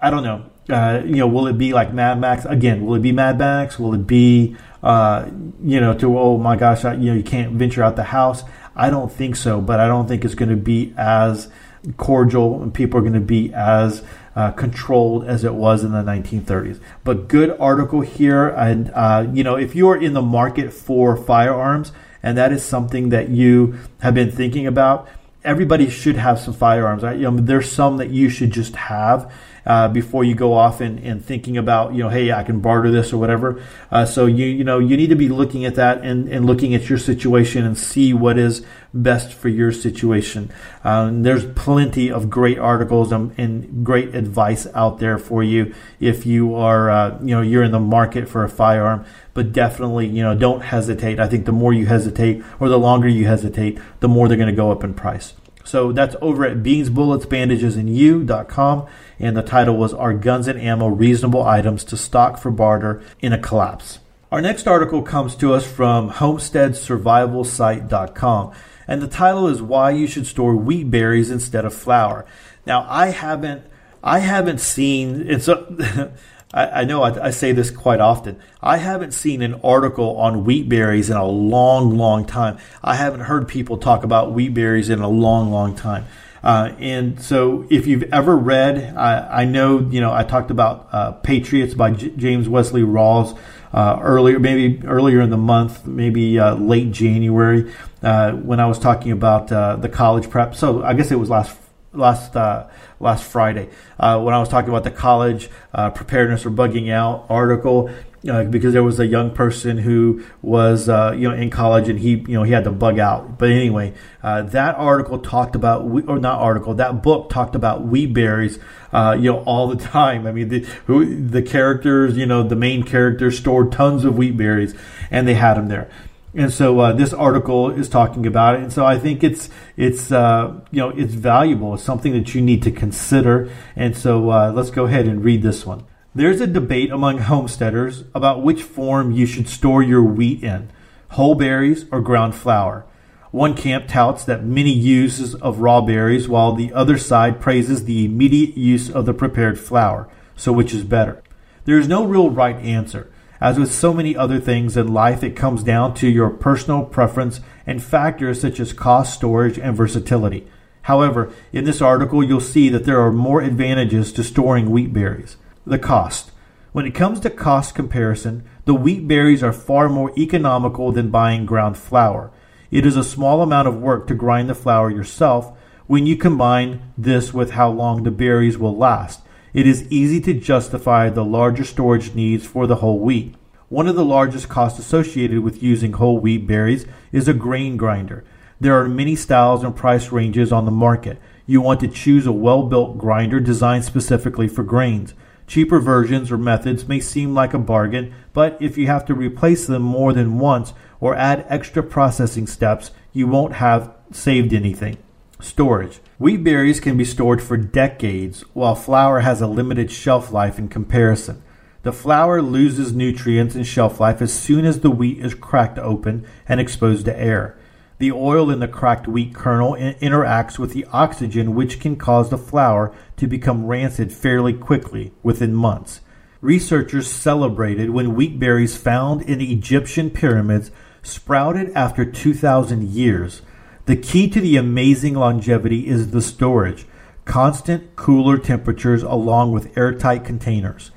I 0.00 0.11
don't 0.11 0.23
know. 0.23 0.50
Uh, 0.68 1.02
you 1.04 1.16
know, 1.16 1.28
will 1.28 1.46
it 1.46 1.56
be 1.56 1.73
like 1.73 1.92
Mad 1.92 2.18
Max 2.18 2.44
again? 2.44 2.85
Will 2.85 2.96
it 2.96 3.02
be 3.02 3.12
Mad 3.12 3.38
Max? 3.38 3.78
Will 3.78 3.94
it 3.94 4.06
be 4.06 4.56
uh, 4.82 5.28
you 5.62 5.80
know 5.80 5.94
to 5.94 6.18
oh 6.18 6.38
my 6.38 6.56
gosh, 6.56 6.85
I, 6.85 6.94
you 6.94 7.11
know 7.11 7.14
you 7.14 7.23
can't 7.23 7.52
venture 7.52 7.82
out 7.82 7.96
the 7.96 8.04
house? 8.04 8.42
I 8.75 8.90
don't 8.90 9.11
think 9.11 9.37
so, 9.37 9.61
but 9.61 9.80
I 9.80 9.87
don't 9.87 10.06
think 10.08 10.25
it's 10.25 10.35
going 10.35 10.50
to 10.50 10.56
be 10.56 10.92
as 10.96 11.49
cordial 11.96 12.62
and 12.62 12.75
people 12.75 12.99
are 12.99 13.02
going 13.02 13.12
to 13.14 13.20
be 13.20 13.54
as 13.54 14.02
uh, 14.35 14.50
controlled 14.50 15.25
as 15.25 15.44
it 15.44 15.54
was 15.54 15.85
in 15.85 15.92
the 15.92 16.02
1930s. 16.02 16.80
But 17.04 17.28
good 17.28 17.56
article 17.61 18.00
here, 18.00 18.49
and 18.49 18.90
uh, 18.92 19.26
you 19.32 19.44
know 19.44 19.56
if 19.56 19.75
you 19.75 19.88
are 19.88 19.96
in 19.96 20.14
the 20.14 20.23
market 20.23 20.73
for 20.73 21.16
firearms 21.16 21.92
and 22.23 22.37
that 22.37 22.50
is 22.50 22.64
something 22.64 23.11
that 23.11 23.28
you 23.28 23.78
have 24.00 24.14
been 24.14 24.32
thinking 24.32 24.66
about 24.66 25.08
everybody 25.46 25.88
should 25.88 26.16
have 26.16 26.40
some 26.40 26.52
firearms. 26.52 27.04
I, 27.04 27.14
you 27.14 27.30
know, 27.30 27.37
there's 27.37 27.70
some 27.70 27.99
that 27.99 28.11
you 28.11 28.28
should 28.28 28.50
just 28.50 28.75
have 28.75 29.32
uh, 29.66 29.88
before 29.88 30.23
you 30.23 30.35
go 30.35 30.52
off 30.52 30.80
and, 30.80 31.00
and 31.00 31.25
thinking 31.25 31.56
about, 31.56 31.92
you 31.92 32.02
know, 32.02 32.08
hey, 32.08 32.30
I 32.30 32.44
can 32.44 32.61
barter 32.61 32.90
this 32.90 33.12
or 33.12 33.18
whatever. 33.18 33.61
Uh, 33.90 34.04
so 34.04 34.26
you 34.26 34.46
you 34.46 34.64
know 34.64 34.78
you 34.78 34.96
need 34.96 35.08
to 35.08 35.16
be 35.16 35.28
looking 35.28 35.64
at 35.64 35.75
that 35.75 36.02
and, 36.02 36.28
and 36.28 36.46
looking 36.46 36.75
at 36.75 36.88
your 36.88 36.99
situation 36.99 37.64
and 37.64 37.76
see 37.76 38.14
what 38.14 38.38
is 38.38 38.64
best 38.94 39.32
for 39.32 39.49
your 39.49 39.73
situation. 39.73 40.52
Um, 40.85 41.23
there's 41.23 41.44
plenty 41.44 42.11
of 42.11 42.30
great 42.30 42.58
articles 42.58 43.12
and, 43.12 43.35
and, 43.37 43.85
great 43.85 44.14
advice 44.14 44.66
out 44.75 44.99
there 45.00 45.18
for 45.18 45.42
you 45.42 45.75
if 46.00 46.25
you 46.25 46.54
are 46.54 46.88
uh, 46.90 47.18
you 47.20 47.35
know 47.35 47.42
you're 47.42 47.64
in 47.64 47.73
the 47.73 47.80
market 47.80 48.28
for 48.28 48.44
a 48.44 48.49
firearm. 48.49 49.04
But 49.35 49.52
definitely, 49.52 50.06
you 50.06 50.23
know, 50.23 50.35
don't 50.35 50.62
hesitate. 50.62 51.20
I 51.20 51.26
think 51.26 51.44
the 51.44 51.52
more 51.52 51.73
you 51.73 51.87
hesitate 51.87 52.42
or 52.58 52.70
the 52.70 52.78
longer 52.78 53.08
you 53.08 53.26
hesitate, 53.26 53.78
the 54.00 54.08
more 54.08 54.28
they're 54.28 54.38
going 54.38 54.49
to 54.49 54.56
go 54.56 54.70
up 54.70 54.82
in 54.82 54.94
price. 54.94 55.35
So 55.66 55.92
that's 55.92 56.16
over 56.23 56.46
at 56.46 56.62
Beans, 56.62 56.88
Bullets, 56.90 57.26
Bandages, 57.26 57.75
and 57.76 57.94
You.com. 57.94 58.87
And 59.18 59.37
the 59.37 59.42
title 59.42 59.76
was 59.76 59.92
Are 59.92 60.14
Guns 60.14 60.46
and 60.46 60.61
Ammo 60.61 60.87
Reasonable 60.88 61.42
Items 61.42 61.82
to 61.85 61.96
Stock 61.96 62.38
for 62.38 62.52
Barter 62.52 63.02
in 63.20 63.32
a 63.32 63.38
Collapse? 63.38 63.99
Our 64.30 64.40
next 64.40 64.68
article 64.68 65.02
comes 65.02 65.35
to 65.37 65.54
us 65.54 65.66
from 65.66 66.11
HomesteadSurvivalSite.com. 66.11 68.52
And 68.88 69.02
the 69.02 69.08
title 69.08 69.49
is 69.49 69.61
Why 69.61 69.90
You 69.90 70.06
Should 70.06 70.28
Store 70.28 70.54
Wheat 70.54 70.88
Berries 70.90 71.30
Instead 71.30 71.64
of 71.64 71.75
Flour. 71.75 72.25
Now, 72.64 72.87
I 72.88 73.08
haven't. 73.08 73.64
I 74.04 74.20
haven't 74.20 74.61
seen 74.61 75.28
it's 75.28 75.49
a 75.49 76.12
I, 76.53 76.83
I 76.83 76.85
know 76.85 77.03
I, 77.03 77.26
I, 77.26 77.31
say 77.31 77.53
this 77.53 77.71
quite 77.71 78.00
often. 78.00 78.38
I 78.62 78.76
haven't 78.79 79.12
seen 79.12 79.43
an 79.43 79.61
article 79.62 80.17
on 80.17 80.45
wheat 80.45 80.69
berries 80.69 81.11
in 81.11 81.17
a 81.17 81.26
long, 81.26 81.97
long 81.97 82.25
time. 82.25 82.59
I 82.83 82.95
haven't 82.95 83.21
heard 83.21 83.49
people 83.49 83.79
talk 83.79 84.05
about 84.05 84.33
wheat 84.33 84.55
berries 84.55 84.88
in 84.88 85.00
a 85.00 85.09
long, 85.09 85.50
long 85.50 85.75
time. 85.75 86.07
Uh, 86.43 86.73
and 86.79 87.21
so, 87.21 87.67
if 87.71 87.88
you've 87.88 88.05
ever 88.05 88.37
read, 88.37 88.97
I, 88.97 89.43
I 89.43 89.45
know 89.45 89.81
you 89.81 90.00
know 90.00 90.12
I 90.12 90.23
talked 90.23 90.53
about 90.53 90.88
uh, 90.93 91.12
Patriots 91.12 91.75
by 91.75 91.91
J- 91.91 92.11
James 92.11 92.49
Wesley 92.49 92.83
Rawles 92.83 93.37
uh, 93.73 93.99
earlier, 94.00 94.38
maybe 94.38 94.87
earlier 94.87 95.21
in 95.21 95.31
the 95.31 95.37
month, 95.37 95.87
maybe 95.87 96.38
uh, 96.38 96.55
late 96.55 96.93
January, 96.93 97.73
uh, 98.03 98.33
when 98.33 98.61
I 98.61 98.67
was 98.67 98.79
talking 98.79 99.11
about 99.11 99.50
uh, 99.50 99.75
the 99.76 99.88
college 99.88 100.31
prep. 100.31 100.55
So 100.55 100.85
I 100.85 100.95
guess 100.95 101.11
it 101.11 101.17
was 101.17 101.31
last 101.31 101.57
last 101.97 102.37
uh, 102.37 102.69
last 103.00 103.25
Friday 103.25 103.69
uh, 103.99 104.21
when 104.21 104.35
I 104.35 104.38
was 104.38 104.49
talking 104.49 104.71
about 104.71 104.85
the 104.85 104.91
college 104.91 105.49
uh, 105.73 105.91
preparedness 105.91 106.43
for 106.43 106.50
bugging 106.50 106.91
out 106.91 107.26
article. 107.29 107.91
Uh, 108.26 108.43
because 108.43 108.73
there 108.73 108.83
was 108.83 108.99
a 108.99 109.07
young 109.07 109.31
person 109.31 109.79
who 109.79 110.21
was, 110.43 110.88
uh, 110.88 111.15
you 111.17 111.29
know, 111.29 111.35
in 111.37 111.49
college 111.49 111.88
and 111.88 112.00
he, 112.00 112.15
you 112.15 112.35
know, 112.35 112.43
he 112.43 112.50
had 112.50 112.65
to 112.65 112.73
bug 112.73 112.99
out. 112.99 113.38
But 113.38 113.50
anyway, 113.50 113.95
uh, 114.21 114.43
that 114.43 114.75
article 114.75 115.21
talked 115.21 115.55
about, 115.55 115.83
or 115.83 116.19
not 116.19 116.41
article, 116.41 116.75
that 116.75 117.05
book 117.05 117.31
talked 117.31 117.55
about 117.55 117.87
wheat 117.87 118.12
berries, 118.12 118.59
you 118.93 119.31
know, 119.31 119.45
all 119.47 119.69
the 119.69 119.76
time. 119.85 120.26
I 120.26 120.33
mean, 120.33 120.49
the 120.49 120.61
who, 120.87 121.25
the 121.25 121.43
characters, 121.43 122.17
you 122.17 122.26
know, 122.26 122.43
the 122.43 122.57
main 122.57 122.83
characters 122.83 123.38
stored 123.38 123.71
tons 123.71 124.05
of 124.05 124.17
wheat 124.17 124.37
berries, 124.37 124.75
and 125.09 125.29
they 125.29 125.35
had 125.35 125.55
them 125.55 125.69
there. 125.69 125.88
And 126.37 126.52
so 126.52 126.78
uh, 126.81 126.93
this 126.93 127.14
article 127.14 127.71
is 127.71 127.88
talking 127.88 128.26
about 128.26 128.57
it, 128.57 128.61
and 128.61 128.71
so 128.71 128.85
I 128.85 128.99
think 128.99 129.25
it's 129.25 129.49
it's 129.75 130.12
uh, 130.12 130.61
you 130.71 130.81
know 130.81 130.90
it's 130.90 131.14
valuable. 131.14 131.73
It's 131.75 131.83
something 131.83 132.12
that 132.12 132.35
you 132.35 132.43
need 132.43 132.62
to 132.64 132.71
consider. 132.71 133.50
And 133.75 133.97
so 133.97 134.31
uh, 134.31 134.52
let's 134.52 134.69
go 134.69 134.85
ahead 134.85 135.07
and 135.07 135.25
read 135.25 135.43
this 135.43 135.64
one. 135.64 135.87
There's 136.14 136.43
a 136.43 136.47
debate 136.47 136.90
among 136.90 137.21
homesteaders 137.21 138.05
about 138.14 138.43
which 138.43 138.62
form 138.62 139.12
you 139.12 139.25
should 139.25 139.49
store 139.49 139.83
your 139.83 140.02
wheat 140.02 140.45
in: 140.45 140.71
whole 141.12 141.37
berries 141.37 141.87
or 141.90 142.02
ground 142.02 142.35
flour. 142.35 142.85
One 143.31 143.55
camp 143.55 143.88
touts 143.88 144.23
that 144.25 144.45
many 144.45 144.73
uses 144.73 145.35
of 145.37 145.61
raw 145.61 145.81
berries, 145.81 146.28
while 146.28 146.52
the 146.52 146.71
other 146.75 146.99
side 146.99 147.40
praises 147.40 147.85
the 147.85 148.05
immediate 148.05 148.59
use 148.59 148.90
of 148.90 149.07
the 149.07 149.14
prepared 149.14 149.59
flour. 149.59 150.07
So 150.37 150.52
which 150.52 150.75
is 150.75 150.85
better? 150.85 151.23
There 151.64 151.78
is 151.78 151.88
no 151.88 152.05
real 152.05 152.28
right 152.28 152.57
answer. 152.57 153.11
As 153.40 153.59
with 153.59 153.73
so 153.73 153.93
many 153.93 154.16
other 154.16 154.40
things 154.40 154.76
in 154.76 154.93
life, 154.93 155.23
it 155.23 155.37
comes 155.37 155.62
down 155.62 155.95
to 155.95 156.09
your 156.09 156.31
personal 156.31 156.85
preference 156.85 157.40
and 157.66 157.83
factors 157.83 158.40
such 158.40 158.59
as 158.61 158.73
cost, 158.73 159.14
storage, 159.14 159.59
and 159.59 159.76
versatility. 159.76 160.47
However, 160.83 161.33
in 161.53 161.64
this 161.64 161.83
article, 161.83 162.22
you'll 162.22 162.40
see 162.40 162.68
that 162.70 162.85
there 162.85 163.01
are 163.01 163.12
more 163.12 163.42
advantages 163.42 164.12
to 164.14 164.25
storing 164.25 164.70
wheat 164.70 164.92
berries. 164.92 165.37
The 165.66 165.79
cost. 165.79 166.31
When 166.72 166.87
it 166.87 166.94
comes 166.94 167.20
to 167.20 167.31
cost 167.31 167.75
comparison, 167.75 168.44
the 168.64 168.75
wheat 168.75 169.07
berries 169.09 169.42
are 169.42 169.53
far 169.53 169.88
more 169.88 170.12
economical 170.16 170.92
than 170.92 171.11
buying 171.11 171.44
ground 171.44 171.77
flour. 171.77 172.31
It 172.70 172.87
is 172.87 172.96
a 172.96 173.05
small 173.05 173.42
amount 173.42 173.68
of 173.68 173.81
work 173.81 174.07
to 174.07 174.14
grind 174.14 174.49
the 174.49 174.55
flour 174.55 174.90
yourself 174.90 175.53
when 175.87 176.07
you 176.07 176.16
combine 176.16 176.92
this 176.96 177.35
with 177.35 177.53
how 177.53 177.70
long 177.70 178.03
the 178.03 178.11
berries 178.11 178.59
will 178.59 178.77
last 178.77 179.20
it 179.57 179.66
is 179.66 179.90
easy 179.90 180.21
to 180.21 180.35
justify 180.35 181.09
the 181.09 181.25
larger 181.25 181.64
storage 181.64 182.14
needs 182.14 182.47
for 182.47 182.66
the 182.66 182.77
whole 182.77 182.99
wheat. 182.99 183.35
One 183.71 183.87
of 183.88 183.97
the 183.97 184.05
largest 184.05 184.51
costs 184.51 184.79
associated 184.79 185.38
with 185.38 185.62
using 185.62 185.95
whole 185.95 186.19
wheat 186.19 186.47
berries 186.47 186.85
is 187.11 187.27
a 187.27 187.33
grain 187.33 187.79
grinder. 187.79 188.23
There 188.61 188.79
are 188.79 188.87
many 188.87 189.16
styles 189.16 189.64
and 189.64 189.75
price 189.75 190.12
ranges 190.12 190.53
on 190.53 190.66
the 190.66 190.71
market. 190.71 191.19
You 191.47 191.62
want 191.62 191.81
to 191.81 191.88
choose 191.88 192.27
a 192.27 192.33
well 192.33 192.64
built 192.64 192.99
grinder 192.99 193.40
designed 193.40 193.87
specifically 193.87 194.47
for 194.47 194.62
grains. 194.62 195.14
Cheaper 195.47 195.81
versions 195.81 196.31
or 196.31 196.37
methods 196.37 196.87
may 196.87 197.01
seem 197.01 197.33
like 197.33 197.55
a 197.55 197.59
bargain, 197.59 198.12
but 198.35 198.59
if 198.61 198.77
you 198.77 198.88
have 198.88 199.07
to 199.07 199.14
replace 199.14 199.66
them 199.66 199.81
more 199.81 200.12
than 200.12 200.38
once 200.38 200.75
or 201.01 201.14
add 201.14 201.47
extra 201.49 201.83
processing 201.83 202.47
steps, 202.47 202.90
you 203.14 203.27
won't 203.27 203.55
have 203.55 203.90
saved 204.12 204.53
anything. 204.53 204.99
Storage. 205.40 206.01
Wheat 206.18 206.42
berries 206.42 206.81
can 206.81 206.96
be 206.96 207.05
stored 207.05 207.42
for 207.42 207.57
decades, 207.57 208.40
while 208.55 208.75
flour 208.75 209.20
has 209.20 209.40
a 209.40 209.46
limited 209.46 209.90
shelf 209.90 210.33
life 210.33 210.59
in 210.59 210.68
comparison. 210.68 211.42
The 211.83 211.92
flour 211.92 212.40
loses 212.40 212.94
nutrients 212.94 213.55
and 213.55 213.66
shelf 213.66 214.01
life 214.01 214.22
as 214.22 214.33
soon 214.33 214.64
as 214.64 214.81
the 214.81 214.90
wheat 214.90 215.18
is 215.18 215.35
cracked 215.35 215.79
open 215.79 216.27
and 216.49 216.59
exposed 216.59 217.05
to 217.05 217.18
air. 217.18 217.57
The 217.99 218.12
oil 218.12 218.51
in 218.51 218.61
the 218.61 218.68
cracked 218.68 219.07
wheat 219.07 219.35
kernel 219.35 219.75
interacts 219.75 220.59
with 220.59 220.72
the 220.72 220.87
oxygen, 220.92 221.55
which 221.55 221.81
can 221.81 221.96
cause 221.96 222.29
the 222.31 222.38
flour 222.38 222.94
to 223.16 223.27
become 223.27 223.66
rancid 223.66 224.12
fairly 224.12 224.53
quickly, 224.53 225.12
within 225.22 225.55
months. 225.55 226.01
Researchers 226.40 227.11
celebrated 227.11 227.90
when 227.90 228.14
wheat 228.14 228.38
berries 228.38 228.77
found 228.77 229.22
in 229.22 229.40
Egyptian 229.40 230.11
pyramids 230.11 230.70
sprouted 231.03 231.70
after 231.75 232.05
2,000 232.05 232.88
years. 232.88 233.42
The 233.87 233.94
key 233.94 234.29
to 234.31 234.40
the 234.40 234.57
amazing 234.57 235.14
longevity 235.14 235.87
is 235.87 236.11
the 236.11 236.20
storage, 236.20 236.87
constant 237.25 237.94
cooler 237.94 238.37
temperatures 238.37 239.05
along 239.05 239.53
with 239.53 239.79
airtight 239.79 240.25
containers. 240.25 240.90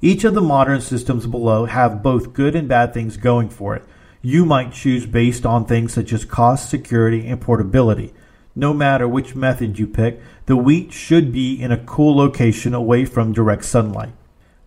Each 0.00 0.24
of 0.24 0.34
the 0.34 0.40
modern 0.40 0.80
systems 0.80 1.28
below 1.28 1.66
have 1.66 2.02
both 2.02 2.32
good 2.32 2.56
and 2.56 2.66
bad 2.66 2.92
things 2.92 3.16
going 3.16 3.48
for 3.48 3.76
it. 3.76 3.84
You 4.22 4.44
might 4.44 4.72
choose 4.72 5.06
based 5.06 5.46
on 5.46 5.66
things 5.66 5.92
such 5.92 6.12
as 6.12 6.24
cost, 6.24 6.68
security, 6.68 7.28
and 7.28 7.40
portability. 7.40 8.12
No 8.56 8.74
matter 8.74 9.06
which 9.06 9.36
method 9.36 9.78
you 9.78 9.86
pick, 9.86 10.20
the 10.46 10.56
wheat 10.56 10.92
should 10.92 11.30
be 11.30 11.54
in 11.62 11.70
a 11.70 11.84
cool 11.84 12.16
location 12.16 12.74
away 12.74 13.04
from 13.04 13.32
direct 13.32 13.64
sunlight. 13.64 14.14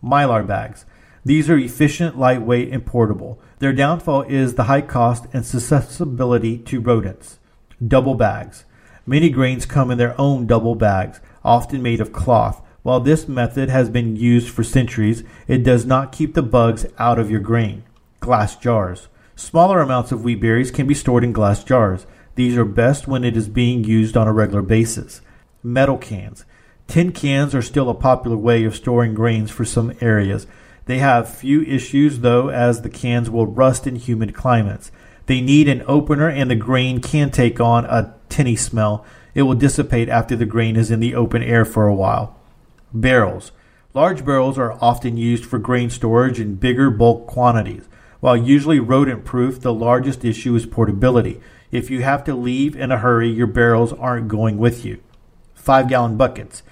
Mylar 0.01 0.47
bags. 0.47 0.85
These 1.25 1.49
are 1.49 1.57
efficient, 1.57 2.17
lightweight, 2.17 2.71
and 2.71 2.85
portable. 2.85 3.37
Their 3.59 3.73
downfall 3.73 4.21
is 4.29 4.55
the 4.55 4.63
high 4.63 4.79
cost 4.79 5.25
and 5.33 5.45
susceptibility 5.45 6.57
to 6.59 6.79
rodents. 6.79 7.39
Double 7.85 8.15
bags. 8.15 8.65
Many 9.05 9.29
grains 9.29 9.65
come 9.65 9.91
in 9.91 9.97
their 9.97 10.19
own 10.19 10.47
double 10.47 10.75
bags, 10.75 11.19
often 11.43 11.81
made 11.81 12.01
of 12.01 12.13
cloth. 12.13 12.61
While 12.83 12.99
this 12.99 13.27
method 13.27 13.69
has 13.69 13.89
been 13.89 14.15
used 14.15 14.49
for 14.49 14.63
centuries, 14.63 15.23
it 15.47 15.63
does 15.63 15.85
not 15.85 16.11
keep 16.11 16.33
the 16.33 16.41
bugs 16.41 16.85
out 16.97 17.19
of 17.19 17.29
your 17.29 17.39
grain. 17.39 17.83
Glass 18.19 18.55
jars. 18.55 19.07
Smaller 19.35 19.81
amounts 19.81 20.11
of 20.11 20.23
wheat 20.23 20.39
berries 20.39 20.71
can 20.71 20.87
be 20.87 20.93
stored 20.93 21.23
in 21.23 21.33
glass 21.33 21.63
jars. 21.63 22.05
These 22.35 22.57
are 22.57 22.65
best 22.65 23.07
when 23.07 23.23
it 23.23 23.35
is 23.35 23.49
being 23.49 23.83
used 23.83 24.15
on 24.15 24.27
a 24.27 24.33
regular 24.33 24.61
basis. 24.61 25.21
Metal 25.61 25.97
cans. 25.97 26.45
Tin 26.87 27.11
cans 27.11 27.53
are 27.55 27.61
still 27.61 27.89
a 27.89 27.95
popular 27.95 28.37
way 28.37 28.63
of 28.63 28.75
storing 28.75 29.13
grains 29.13 29.51
for 29.51 29.65
some 29.65 29.93
areas. 29.99 30.47
They 30.85 30.99
have 30.99 31.27
few 31.27 31.63
issues 31.63 32.19
though 32.19 32.49
as 32.49 32.81
the 32.81 32.89
cans 32.89 33.29
will 33.29 33.47
rust 33.47 33.87
in 33.87 33.95
humid 33.95 34.35
climates. 34.35 34.91
They 35.25 35.41
need 35.41 35.67
an 35.67 35.83
opener, 35.87 36.29
and 36.29 36.49
the 36.49 36.55
grain 36.55 37.01
can 37.01 37.31
take 37.31 37.59
on 37.59 37.85
a 37.85 38.13
tinny 38.29 38.55
smell. 38.55 39.05
It 39.33 39.43
will 39.43 39.55
dissipate 39.55 40.09
after 40.09 40.35
the 40.35 40.45
grain 40.45 40.75
is 40.75 40.91
in 40.91 40.99
the 40.99 41.15
open 41.15 41.41
air 41.41 41.65
for 41.65 41.87
a 41.87 41.95
while. 41.95 42.39
Barrels. 42.93 43.51
Large 43.93 44.25
barrels 44.25 44.57
are 44.57 44.77
often 44.81 45.17
used 45.17 45.45
for 45.45 45.57
grain 45.57 45.89
storage 45.89 46.39
in 46.39 46.55
bigger 46.55 46.89
bulk 46.89 47.27
quantities. 47.27 47.87
While 48.19 48.37
usually 48.37 48.79
rodent 48.79 49.25
proof, 49.25 49.61
the 49.61 49.73
largest 49.73 50.25
issue 50.25 50.55
is 50.55 50.65
portability. 50.65 51.39
If 51.71 51.89
you 51.89 52.03
have 52.03 52.23
to 52.25 52.35
leave 52.35 52.75
in 52.75 52.91
a 52.91 52.97
hurry, 52.97 53.29
your 53.29 53.47
barrels 53.47 53.93
aren't 53.93 54.27
going 54.27 54.57
with 54.57 54.85
you. 54.85 55.01
5 55.55 55.89
gallon 55.89 56.17
buckets. 56.17 56.63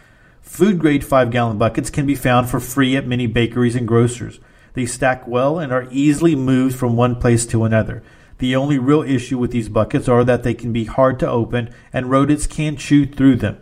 Food 0.42 0.80
grade 0.80 1.04
5 1.04 1.32
gallon 1.32 1.58
buckets 1.58 1.89
can 1.89 2.06
be 2.06 2.16
found 2.16 2.50
for 2.50 2.60
free 2.60 2.96
at 2.96 3.08
many 3.08 3.28
bakeries 3.28 3.76
and 3.76 3.88
grocers. 3.88 4.39
They 4.74 4.86
stack 4.86 5.28
well 5.28 5.60
and 5.60 5.72
are 5.72 5.88
easily 5.92 6.36
moved 6.36 6.76
from 6.76 6.96
one 6.96 7.16
place 7.16 7.46
to 7.48 7.63
another. 7.63 8.04
The 8.44 8.58
only 8.58 8.78
real 8.78 9.04
issue 9.04 9.38
with 9.38 9.52
these 9.52 9.70
buckets 9.70 10.10
are 10.10 10.26
that 10.26 10.44
they 10.44 10.54
can 10.54 10.74
be 10.74 10.84
hard 10.84 11.18
to 11.22 11.30
open 11.30 11.74
and 11.94 12.12
rodents 12.12 12.46
can 12.46 12.76
chew 12.76 13.06
through 13.06 13.38
them. 13.38 13.58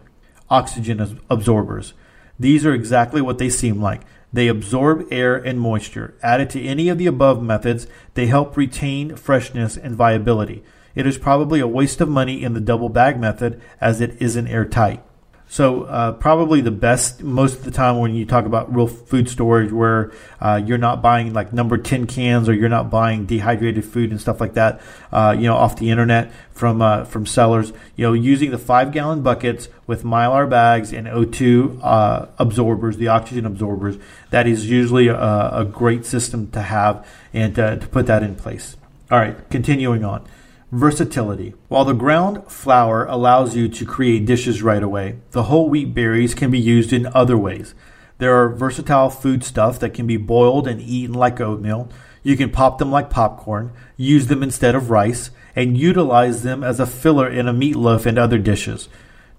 Oxygen 0.50 1.20
absorbers. 1.30 1.94
These 2.40 2.66
are 2.66 2.74
exactly 2.74 3.22
what 3.22 3.38
they 3.38 3.52
seem 3.52 3.80
like. 3.80 4.02
They 4.34 4.48
absorb 4.48 5.06
air 5.12 5.36
and 5.36 5.60
moisture. 5.60 6.16
Added 6.24 6.50
to 6.50 6.66
any 6.66 6.90
of 6.90 6.98
the 6.98 7.06
above 7.06 7.44
methods, 7.44 7.86
they 8.16 8.26
help 8.26 8.58
retain 8.58 9.16
freshness 9.18 9.78
and 9.78 9.96
viability. 9.96 10.64
It 10.96 11.06
is 11.06 11.20
probably 11.20 11.60
a 11.60 11.68
waste 11.68 12.02
of 12.02 12.10
money 12.10 12.42
in 12.42 12.56
the 12.56 12.60
double 12.60 12.90
bag 12.90 13.20
method 13.20 13.62
as 13.80 14.02
it 14.02 14.20
isn't 14.20 14.48
airtight. 14.48 15.04
So 15.52 15.84
uh, 15.84 16.14
probably 16.14 16.62
the 16.62 16.72
best 16.72 17.22
most 17.22 17.58
of 17.58 17.66
the 17.66 17.72
time 17.72 18.00
when 18.00 18.16
you 18.16 18.26
talk 18.26 18.46
about 18.46 18.74
real 18.74 18.88
food 18.88 19.28
storage, 19.28 19.70
where 19.70 20.14
uh, 20.40 20.62
you're 20.66 20.78
not 20.78 21.02
buying 21.02 21.34
like 21.34 21.52
number 21.52 21.78
ten 21.78 22.08
cans 22.08 22.48
or 22.48 22.54
you're 22.54 22.70
not 22.70 22.90
buying 22.90 23.26
dehydrated 23.26 23.84
food 23.84 24.12
and 24.12 24.22
stuff 24.22 24.40
like 24.40 24.54
that, 24.54 24.80
uh, 25.12 25.36
you 25.38 25.48
know, 25.48 25.58
off 25.58 25.76
the 25.76 25.90
internet 25.90 26.32
from 26.54 26.82
uh, 26.82 27.04
from 27.04 27.26
sellers. 27.26 27.74
You 27.98 28.06
know, 28.06 28.14
using 28.14 28.52
the 28.52 28.58
five 28.58 28.94
gallon 28.94 29.24
buckets 29.24 29.68
with 29.88 30.04
mylar 30.04 30.50
bags 30.50 30.94
and 30.94 31.06
O2 31.06 31.82
uh, 31.84 32.28
absorbers, 32.38 32.96
the 32.96 33.10
oxygen 33.10 33.46
absorbers, 33.46 33.98
that 34.30 34.48
is 34.48 34.70
usually 34.70 35.10
a, 35.10 35.18
a 35.18 35.66
great 35.70 36.06
system 36.06 36.50
to 36.52 36.62
have 36.62 37.06
and 37.34 37.56
to 37.56 37.90
put 37.92 38.06
that 38.06 38.24
in 38.24 38.36
place. 38.36 38.78
All 39.12 39.20
right, 39.20 39.36
continuing 39.50 40.06
on. 40.06 40.26
Versatility. 40.72 41.54
While 41.68 41.84
the 41.84 41.94
ground 41.94 42.50
flour 42.50 43.04
allows 43.06 43.58
you 43.58 43.68
to 43.68 43.86
create 43.86 44.26
dishes 44.26 44.64
right 44.64 44.82
away, 44.82 45.18
the 45.32 45.44
whole 45.44 45.70
wheat 45.70 45.94
berries 45.94 46.34
can 46.34 46.50
be 46.50 46.62
used 46.62 46.94
in 46.94 47.08
other 47.08 47.38
ways. 47.38 47.76
There 48.20 48.34
are 48.42 48.56
versatile 48.56 49.10
foodstuff 49.10 49.80
that 49.80 49.94
can 49.94 50.08
be 50.08 50.16
boiled 50.16 50.70
and 50.70 50.80
eaten 50.80 51.14
like 51.14 51.42
oatmeal. 51.42 51.90
You 52.24 52.38
can 52.38 52.52
pop 52.52 52.78
them 52.78 52.90
like 52.90 53.10
popcorn, 53.10 53.74
use 53.98 54.28
them 54.28 54.42
instead 54.42 54.74
of 54.74 54.90
rice, 54.90 55.30
and 55.58 55.78
utilize 55.78 56.44
them 56.44 56.64
as 56.64 56.80
a 56.80 56.86
filler 56.86 57.30
in 57.30 57.50
a 57.50 57.54
meatloaf 57.54 58.06
and 58.06 58.18
other 58.18 58.38
dishes. 58.38 58.88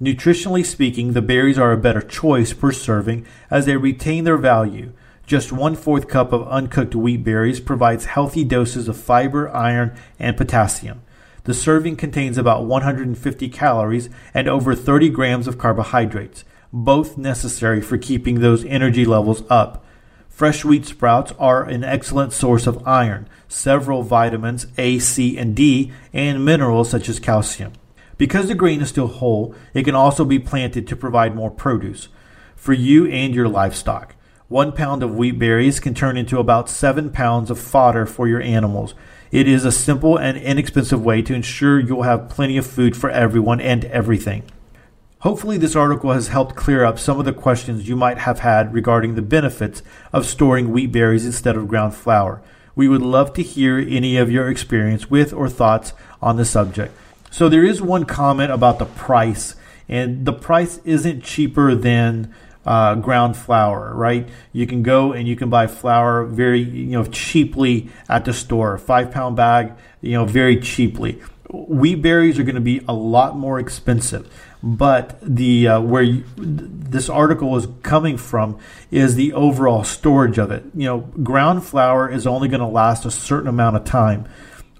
Nutritionally 0.03 0.67
speaking, 0.67 1.15
the 1.15 1.23
berries 1.23 1.59
are 1.59 1.73
a 1.73 1.79
better 1.79 2.03
choice 2.03 2.53
per 2.53 2.73
serving 2.73 3.25
as 3.51 3.65
they 3.65 3.79
retain 3.79 4.25
their 4.25 4.37
value. 4.37 4.93
Just 5.27 5.51
one 5.51 5.77
fourth 5.77 6.09
cup 6.09 6.31
of 6.35 6.47
uncooked 6.49 6.95
wheat 6.95 7.25
berries 7.25 7.61
provides 7.61 8.05
healthy 8.05 8.45
doses 8.45 8.87
of 8.87 8.99
fiber, 8.99 9.49
iron, 9.49 9.97
and 10.19 10.37
potassium. 10.37 11.01
The 11.45 11.55
serving 11.55 11.97
contains 11.97 12.39
about 12.39 12.65
150 12.65 13.49
calories 13.49 14.09
and 14.33 14.49
over 14.49 14.75
30 14.75 15.09
grams 15.11 15.49
of 15.49 15.59
carbohydrates, 15.59 16.45
both 16.73 17.19
necessary 17.19 17.81
for 17.81 17.99
keeping 17.99 18.41
those 18.41 18.65
energy 18.65 19.05
levels 19.05 19.43
up. 19.51 19.85
Fresh 20.29 20.65
wheat 20.65 20.87
sprouts 20.87 21.33
are 21.39 21.65
an 21.65 21.85
excellent 21.85 22.33
source 22.33 22.67
of 22.67 22.87
iron, 22.87 23.29
several 23.49 24.03
vitamins 24.03 24.67
A, 24.79 24.99
C, 24.99 25.37
and 25.37 25.55
D, 25.55 25.93
and 26.13 26.45
minerals 26.45 26.89
such 26.91 27.09
as 27.09 27.21
calcium. 27.21 27.73
Because 28.19 28.49
the 28.49 28.55
grain 28.55 28.81
is 28.81 28.89
still 28.89 29.09
whole, 29.09 29.55
it 29.75 29.83
can 29.83 29.95
also 29.95 30.25
be 30.25 30.39
planted 30.39 30.87
to 30.87 30.97
provide 30.97 31.35
more 31.35 31.51
produce 31.51 32.09
for 32.55 32.73
you 32.73 33.07
and 33.09 33.35
your 33.35 33.49
livestock. 33.49 34.15
One 34.47 34.73
pound 34.73 35.03
of 35.03 35.17
wheat 35.17 35.39
berries 35.39 35.81
can 35.81 35.95
turn 35.95 36.17
into 36.17 36.39
about 36.39 36.69
seven 36.69 37.11
pounds 37.11 37.51
of 37.51 37.59
fodder 37.59 38.07
for 38.07 38.29
your 38.29 38.41
animals. 38.41 38.95
It 39.33 39.49
is 39.49 39.65
a 39.65 39.73
simple 39.73 40.19
and 40.19 40.37
inexpensive 40.37 41.03
way 41.03 41.23
to 41.23 41.33
ensure 41.33 41.81
you'll 41.81 42.03
have 42.03 42.29
plenty 42.29 42.59
of 42.59 42.67
food 42.67 42.95
for 42.95 43.09
everyone 43.09 43.63
and 43.63 43.87
everything. 43.87 44.43
Hopefully, 45.21 45.57
this 45.57 45.75
article 45.75 46.13
has 46.13 46.29
helped 46.29 46.55
clear 46.55 46.85
up 46.85 46.99
some 46.99 47.19
of 47.19 47.25
the 47.25 47.33
questions 47.33 47.89
you 47.89 47.97
might 47.97 48.19
have 48.19 48.41
had 48.41 48.75
regarding 48.75 49.15
the 49.15 49.23
benefits 49.23 49.83
of 50.13 50.27
storing 50.27 50.71
wheat 50.71 50.93
berries 50.93 51.25
instead 51.25 51.57
of 51.57 51.67
ground 51.67 51.95
flour. 51.95 52.43
We 52.75 52.89
would 52.89 53.01
love 53.01 53.33
to 53.33 53.43
hear 53.43 53.79
any 53.79 54.19
of 54.19 54.31
your 54.31 54.51
experience 54.51 55.09
with 55.09 55.33
or 55.33 55.49
thoughts 55.49 55.95
on 56.21 56.37
the 56.37 56.45
subject. 56.45 56.95
So, 57.31 57.49
there 57.49 57.65
is 57.65 57.81
one 57.81 58.05
comment 58.05 58.53
about 58.53 58.79
the 58.79 58.85
price, 58.85 59.57
and 59.89 60.27
the 60.27 60.35
price 60.35 60.77
isn't 60.85 61.25
cheaper 61.25 61.75
than 61.75 62.35
uh, 62.65 62.95
ground 62.97 63.37
flour, 63.37 63.95
right? 63.95 64.29
You 64.53 64.67
can 64.67 64.83
go 64.83 65.13
and 65.13 65.27
you 65.27 65.37
can 65.37 65.51
buy 65.51 65.67
flour 65.67 66.25
very, 66.25 66.61
you 66.61 66.93
know, 66.93 67.05
cheaply 67.05 67.91
at 68.09 68.25
the 68.25 68.33
store. 68.33 68.79
Five 68.79 69.11
pound 69.11 69.37
bag, 69.37 69.73
you 70.01 70.13
know, 70.13 70.25
very 70.25 70.61
cheaply. 70.61 71.21
Wheat 71.51 71.97
berries 71.97 72.39
are 72.39 72.45
going 72.45 72.55
to 72.55 72.61
be 72.61 72.83
a 72.89 72.95
lot 72.95 73.37
more 73.37 73.59
expensive, 73.59 74.33
but 74.63 75.19
the 75.21 75.69
uh, 75.69 75.81
where 75.81 76.03
you, 76.03 76.25
this 76.37 77.11
article 77.11 77.57
is 77.57 77.67
coming 77.83 78.17
from 78.17 78.59
is 78.91 79.17
the 79.17 79.35
overall 79.35 79.85
storage 79.85 80.39
of 80.39 80.51
it. 80.51 80.65
You 80.75 80.87
know, 80.87 80.99
ground 81.01 81.65
flour 81.65 82.09
is 82.09 82.27
only 82.27 82.49
going 82.49 82.61
to 82.61 82.67
last 82.67 83.05
a 83.05 83.11
certain 83.11 83.49
amount 83.49 83.77
of 83.77 83.85
time 83.85 84.27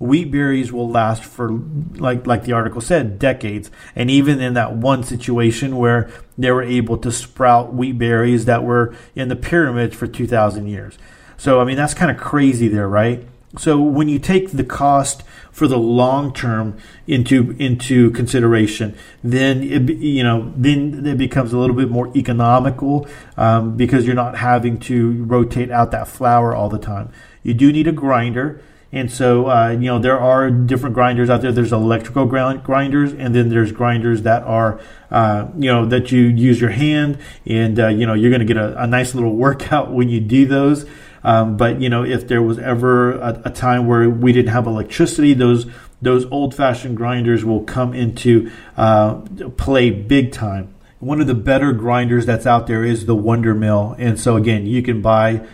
wheat 0.03 0.31
berries 0.31 0.73
will 0.73 0.89
last 0.89 1.25
for 1.25 1.51
like 1.95 2.27
like 2.27 2.45
the 2.45 2.53
article 2.53 2.81
said 2.81 3.19
decades 3.19 3.71
and 3.95 4.11
even 4.11 4.41
in 4.41 4.55
that 4.55 4.75
one 4.75 5.03
situation 5.03 5.77
where 5.77 6.11
they 6.37 6.51
were 6.51 6.63
able 6.63 6.99
to 6.99 7.11
sprout 7.11 7.73
wheat 7.73 7.97
berries 7.99 8.45
that 8.45 8.65
were 8.65 8.95
in 9.15 9.29
the 9.29 9.37
pyramids 9.37 9.95
for 9.95 10.07
2000 10.07 10.67
years 10.67 10.99
so 11.37 11.61
i 11.61 11.65
mean 11.65 11.77
that's 11.77 11.95
kind 11.95 12.11
of 12.11 12.17
crazy 12.17 12.69
there 12.69 12.89
right 12.89 13.27
so 13.59 13.81
when 13.81 14.09
you 14.09 14.19
take 14.19 14.51
the 14.51 14.65
cost 14.65 15.23
for 15.51 15.67
the 15.67 15.77
long 15.79 16.33
term 16.33 16.79
into 17.07 17.55
into 17.59 18.11
consideration, 18.13 18.97
then 19.23 19.63
it, 19.63 19.99
you 19.99 20.23
know 20.23 20.53
then 20.57 21.05
it 21.07 21.19
becomes 21.19 21.53
a 21.53 21.59
little 21.59 21.77
bit 21.77 21.91
more 21.91 22.11
economical 22.17 23.07
um, 23.37 23.77
because 23.77 24.07
you're 24.07 24.15
not 24.15 24.39
having 24.39 24.81
to 24.81 25.23
rotate 25.25 25.71
out 25.71 25.91
that 25.91 26.09
flour 26.09 26.55
all 26.55 26.71
the 26.71 26.79
time. 26.79 27.13
You 27.43 27.53
do 27.53 27.71
need 27.71 27.87
a 27.87 27.93
grinder. 27.93 28.63
And 28.93 29.11
so, 29.11 29.49
uh, 29.51 29.71
you 29.71 29.87
know, 29.87 29.99
there 29.99 30.21
are 30.21 30.51
different 30.51 30.95
grinders 30.95 31.31
out 31.31 31.41
there. 31.41 31.51
There's 31.51 31.73
electrical 31.73 32.27
grind- 32.27 32.63
grinders, 32.63 33.15
and 33.15 33.35
then 33.35 33.49
there's 33.49 33.73
grinders 33.73 34.23
that 34.23 34.43
are, 34.43 34.81
uh, 35.11 35.49
you 35.57 35.73
know, 35.73 35.87
that 35.87 36.13
you 36.13 36.21
use 36.21 36.61
your 36.61 36.71
hand, 36.71 37.19
and 37.47 37.81
uh, 37.81 37.89
you 37.89 38.07
know, 38.07 38.13
you're 38.13 38.31
going 38.31 38.47
to 38.47 38.47
get 38.47 38.59
a, 38.59 38.83
a, 38.83 38.87
nice 38.87 39.15
little 39.15 39.35
workout 39.47 39.91
when 39.93 40.11
you 40.11 40.21
do 40.21 40.45
those. 40.45 40.85
Um, 41.25 41.57
but 41.57 41.81
you 41.81 41.89
know, 41.89 42.05
if 42.05 42.29
there 42.29 42.43
was 42.43 42.59
ever 42.59 43.13
a, 43.13 43.43
a, 43.47 43.51
time 43.51 43.87
where 43.87 44.11
we 44.11 44.33
didn't 44.33 44.53
have 44.53 44.67
electricity, 44.67 45.33
those 45.33 45.67
those 46.03 46.27
old-fashioned 46.27 46.97
grinders 46.97 47.45
will 47.45 47.63
come 47.63 47.95
into 47.95 48.51
uh, 48.77 49.15
play 49.57 49.89
big 49.89 50.33
time. 50.33 50.75
One 50.99 51.21
of 51.21 51.29
the 51.29 51.35
better 51.35 51.73
grinders 51.73 52.27
that's 52.27 52.45
out 52.45 52.67
there 52.67 52.85
is 52.85 53.07
the 53.07 53.15
Wonder 53.15 53.55
Mill, 53.55 53.97
and 53.99 54.21
so 54.21 54.37
again, 54.37 54.67
you 54.67 54.83
can 54.83 55.01
buy 55.01 55.47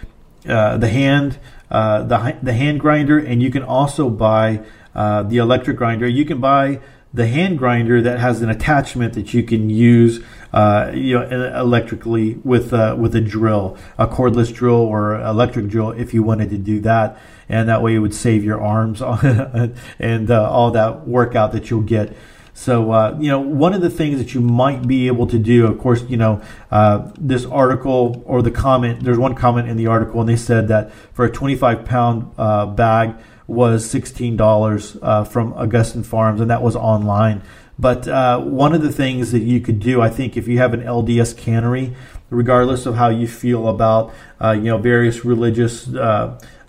uh, 0.49 0.77
the 0.79 0.89
hand 0.89 1.39
uh, 1.71 2.03
the 2.03 2.37
the 2.43 2.53
hand 2.53 2.81
grinder, 2.81 3.19
and 3.19 3.43
you 3.43 3.51
can 3.51 3.63
also 3.63 4.09
buy 4.09 4.63
uh, 4.95 5.23
the 5.23 5.39
electric 5.39 5.77
grinder. 5.77 6.09
You 6.09 6.25
can 6.25 6.41
buy 6.41 6.81
the 7.13 7.27
hand 7.27 7.59
grinder 7.59 8.03
that 8.03 8.19
has 8.19 8.43
an 8.43 8.51
attachment 8.51 9.15
that 9.15 9.33
you 9.33 9.43
can 9.43 9.71
use 9.71 10.23
uh, 10.53 10.91
you 10.95 11.19
know, 11.19 11.61
electrically 11.61 12.35
with 12.45 12.73
uh, 12.73 12.97
with 12.99 13.15
a 13.15 13.21
drill, 13.21 13.77
a 13.99 14.07
cordless 14.07 14.53
drill 14.53 14.77
or 14.77 15.21
electric 15.21 15.69
drill, 15.69 15.91
if 15.91 16.15
you 16.15 16.23
wanted 16.23 16.51
to 16.51 16.59
do 16.59 16.81
that, 16.81 17.19
and 17.49 17.69
that 17.69 17.83
way 17.83 17.95
it 17.95 17.99
would 17.99 18.15
save 18.15 18.45
your 18.45 18.61
arms 18.61 19.03
and 19.99 20.31
uh, 20.31 20.51
all 20.51 20.71
that 20.71 21.07
workout 21.07 21.53
that 21.53 21.71
you'll 21.71 21.83
get. 21.83 22.17
So, 22.59 22.91
uh, 22.91 23.17
you 23.21 23.29
know, 23.29 23.39
one 23.39 23.73
of 23.73 23.83
the 23.83 23.89
things 23.89 24.19
that 24.19 24.35
you 24.35 24.41
might 24.41 24.89
be 24.89 25.07
able 25.07 25.29
to 25.29 25.39
do, 25.39 25.69
of 25.69 25.79
course, 25.79 26.03
you 26.09 26.17
know, 26.17 26.43
uh, 26.73 27.09
this 27.17 27.45
article 27.45 28.21
or 28.27 28.43
the 28.43 28.51
comment, 28.51 29.05
there's 29.05 29.17
one 29.17 29.37
comment 29.37 29.69
in 29.69 29.77
the 29.77 29.87
article, 29.87 30.19
and 30.19 30.29
they 30.29 30.35
said 30.35 30.67
that 30.67 30.93
for 31.13 31.25
a 31.25 31.31
25 31.31 31.85
pound 31.85 32.33
uh, 32.37 32.67
bag 32.67 33.15
was 33.47 33.87
$16 33.87 34.99
uh, 35.01 35.23
from 35.23 35.53
Augason 35.53 36.05
Farms, 36.05 36.41
and 36.41 36.51
that 36.51 36.61
was 36.61 36.75
online. 36.75 37.43
But 37.79 38.09
uh, 38.09 38.41
one 38.41 38.75
of 38.75 38.83
the 38.83 38.93
things 38.93 39.31
that 39.31 39.43
you 39.43 39.61
could 39.61 39.79
do, 39.79 40.03
I 40.03 40.11
think, 40.11 40.37
if 40.37 40.49
you 40.49 40.59
have 40.59 40.75
an 40.75 40.81
LDS 40.83 41.39
cannery, 41.39 41.95
regardless 42.29 42.87
of 42.87 42.97
how 42.97 43.09
you 43.09 43.29
feel 43.29 43.69
about, 43.69 44.13
uh, 44.43 44.51
you 44.51 44.65
know, 44.65 44.79
various 44.79 45.25
religious 45.25 45.87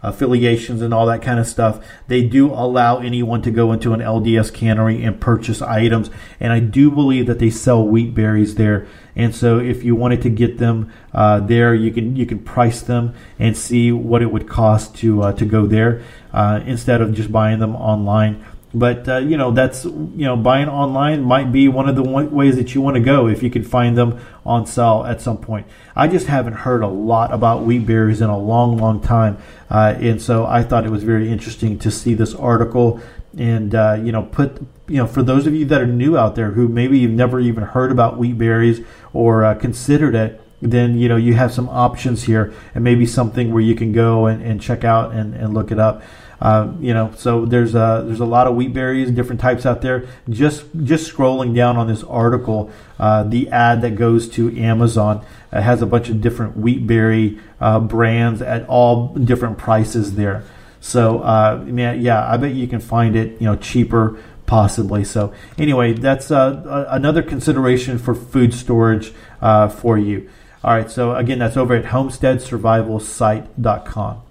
affiliations 0.01 0.81
and 0.81 0.93
all 0.93 1.05
that 1.05 1.21
kind 1.21 1.39
of 1.39 1.47
stuff. 1.47 1.83
They 2.07 2.23
do 2.23 2.51
allow 2.51 2.99
anyone 2.99 3.41
to 3.43 3.51
go 3.51 3.71
into 3.71 3.93
an 3.93 3.99
LDS 3.99 4.53
cannery 4.53 5.03
and 5.03 5.19
purchase 5.19 5.61
items, 5.61 6.09
and 6.39 6.53
I 6.53 6.59
do 6.59 6.91
believe 6.91 7.27
that 7.27 7.39
they 7.39 7.49
sell 7.49 7.85
wheat 7.85 8.13
berries 8.13 8.55
there. 8.55 8.87
And 9.15 9.35
so, 9.35 9.59
if 9.59 9.83
you 9.83 9.95
wanted 9.95 10.21
to 10.21 10.29
get 10.29 10.57
them 10.59 10.91
uh, 11.13 11.39
there, 11.41 11.73
you 11.73 11.91
can 11.91 12.15
you 12.15 12.25
can 12.25 12.39
price 12.39 12.81
them 12.81 13.13
and 13.37 13.57
see 13.57 13.91
what 13.91 14.21
it 14.21 14.31
would 14.31 14.47
cost 14.47 14.95
to 14.97 15.23
uh, 15.23 15.33
to 15.33 15.45
go 15.45 15.65
there 15.65 16.01
uh, 16.33 16.61
instead 16.65 17.01
of 17.01 17.13
just 17.13 17.31
buying 17.31 17.59
them 17.59 17.75
online. 17.75 18.43
But 18.73 19.09
uh, 19.09 19.17
you 19.17 19.35
know 19.35 19.49
that's 19.49 19.83
you 19.85 20.25
know 20.25 20.35
buying 20.35 20.69
online 20.69 21.23
might 21.23 21.51
be 21.51 21.67
one 21.67 21.89
of 21.89 21.95
the 21.95 22.03
ways 22.03 22.55
that 22.55 22.75
you 22.75 22.81
want 22.81 22.95
to 22.95 23.01
go 23.01 23.27
if 23.27 23.41
you 23.41 23.49
can 23.49 23.63
find 23.63 23.97
them 23.97 24.19
on 24.45 24.67
sale 24.67 25.03
at 25.07 25.21
some 25.21 25.37
point. 25.37 25.65
I 25.95 26.07
just 26.07 26.27
haven't 26.27 26.53
heard 26.53 26.83
a 26.83 26.87
lot 26.87 27.33
about 27.33 27.63
wheat 27.63 27.87
berries 27.87 28.21
in 28.21 28.29
a 28.29 28.37
long, 28.37 28.77
long 28.77 29.01
time, 29.01 29.37
uh, 29.71 29.95
and 29.97 30.21
so 30.21 30.45
I 30.45 30.61
thought 30.61 30.85
it 30.85 30.91
was 30.91 31.03
very 31.03 31.31
interesting 31.31 31.79
to 31.79 31.89
see 31.89 32.13
this 32.13 32.35
article 32.35 33.01
and 33.37 33.73
uh, 33.75 33.97
you 34.03 34.11
know 34.11 34.23
put 34.23 34.59
you 34.87 34.97
know 34.97 35.07
for 35.07 35.23
those 35.23 35.45
of 35.45 35.53
you 35.53 35.65
that 35.65 35.81
are 35.81 35.87
new 35.87 36.17
out 36.17 36.35
there 36.35 36.51
who 36.51 36.67
maybe 36.67 36.99
you've 36.99 37.11
never 37.11 37.39
even 37.39 37.63
heard 37.63 37.91
about 37.91 38.17
wheat 38.17 38.37
berries 38.37 38.81
or 39.13 39.45
uh, 39.45 39.53
considered 39.55 40.15
it 40.15 40.41
then 40.61 40.97
you 40.97 41.07
know 41.07 41.15
you 41.15 41.33
have 41.33 41.53
some 41.53 41.69
options 41.69 42.23
here 42.23 42.53
and 42.73 42.83
maybe 42.83 43.05
something 43.05 43.53
where 43.53 43.61
you 43.61 43.75
can 43.75 43.91
go 43.91 44.25
and, 44.25 44.41
and 44.41 44.61
check 44.61 44.83
out 44.83 45.11
and, 45.13 45.33
and 45.35 45.53
look 45.53 45.71
it 45.71 45.79
up 45.79 46.01
Uh, 46.41 46.71
you 46.79 46.93
know, 46.93 47.11
so 47.17 47.45
there's 47.45 47.75
a 47.75 48.03
there's 48.05 48.21
a 48.21 48.25
lot 48.25 48.47
of 48.47 48.55
wheat 48.55 48.73
berries, 48.73 49.11
different 49.11 49.41
types 49.41 49.65
out 49.65 49.81
there. 49.81 50.07
Just 50.29 50.63
just 50.83 51.13
scrolling 51.13 51.53
down 51.53 51.75
on 51.75 51.87
this 51.87 52.01
article, 52.03 52.71
uh, 52.97 53.23
the 53.23 53.49
ad 53.49 53.81
that 53.81 53.95
goes 53.95 54.29
to 54.29 54.57
Amazon 54.57 55.25
has 55.51 55.81
a 55.81 55.85
bunch 55.85 56.07
of 56.09 56.21
different 56.21 56.55
wheat 56.55 56.87
berry 56.87 57.37
uh, 57.59 57.79
brands 57.79 58.41
at 58.41 58.65
all 58.67 59.13
different 59.15 59.57
prices 59.57 60.15
there. 60.15 60.45
So 60.79 61.19
uh, 61.19 61.65
yeah, 61.67 62.25
I 62.25 62.37
bet 62.37 62.53
you 62.53 62.67
can 62.67 62.79
find 62.79 63.17
it 63.17 63.41
you 63.41 63.47
know 63.47 63.57
cheaper 63.57 64.17
possibly. 64.45 65.03
So 65.03 65.33
anyway, 65.57 65.91
that's 65.93 66.31
uh, 66.31 66.85
another 66.89 67.21
consideration 67.21 67.97
for 67.99 68.15
food 68.15 68.53
storage 68.53 69.11
uh, 69.41 69.67
for 69.67 69.97
you. 69.97 70.29
All 70.63 70.71
right, 70.71 70.89
so 70.91 71.15
again, 71.15 71.39
that's 71.39 71.55
over 71.55 71.73
at 71.75 71.85
homesteadsurvivalsite.com. 71.85 74.23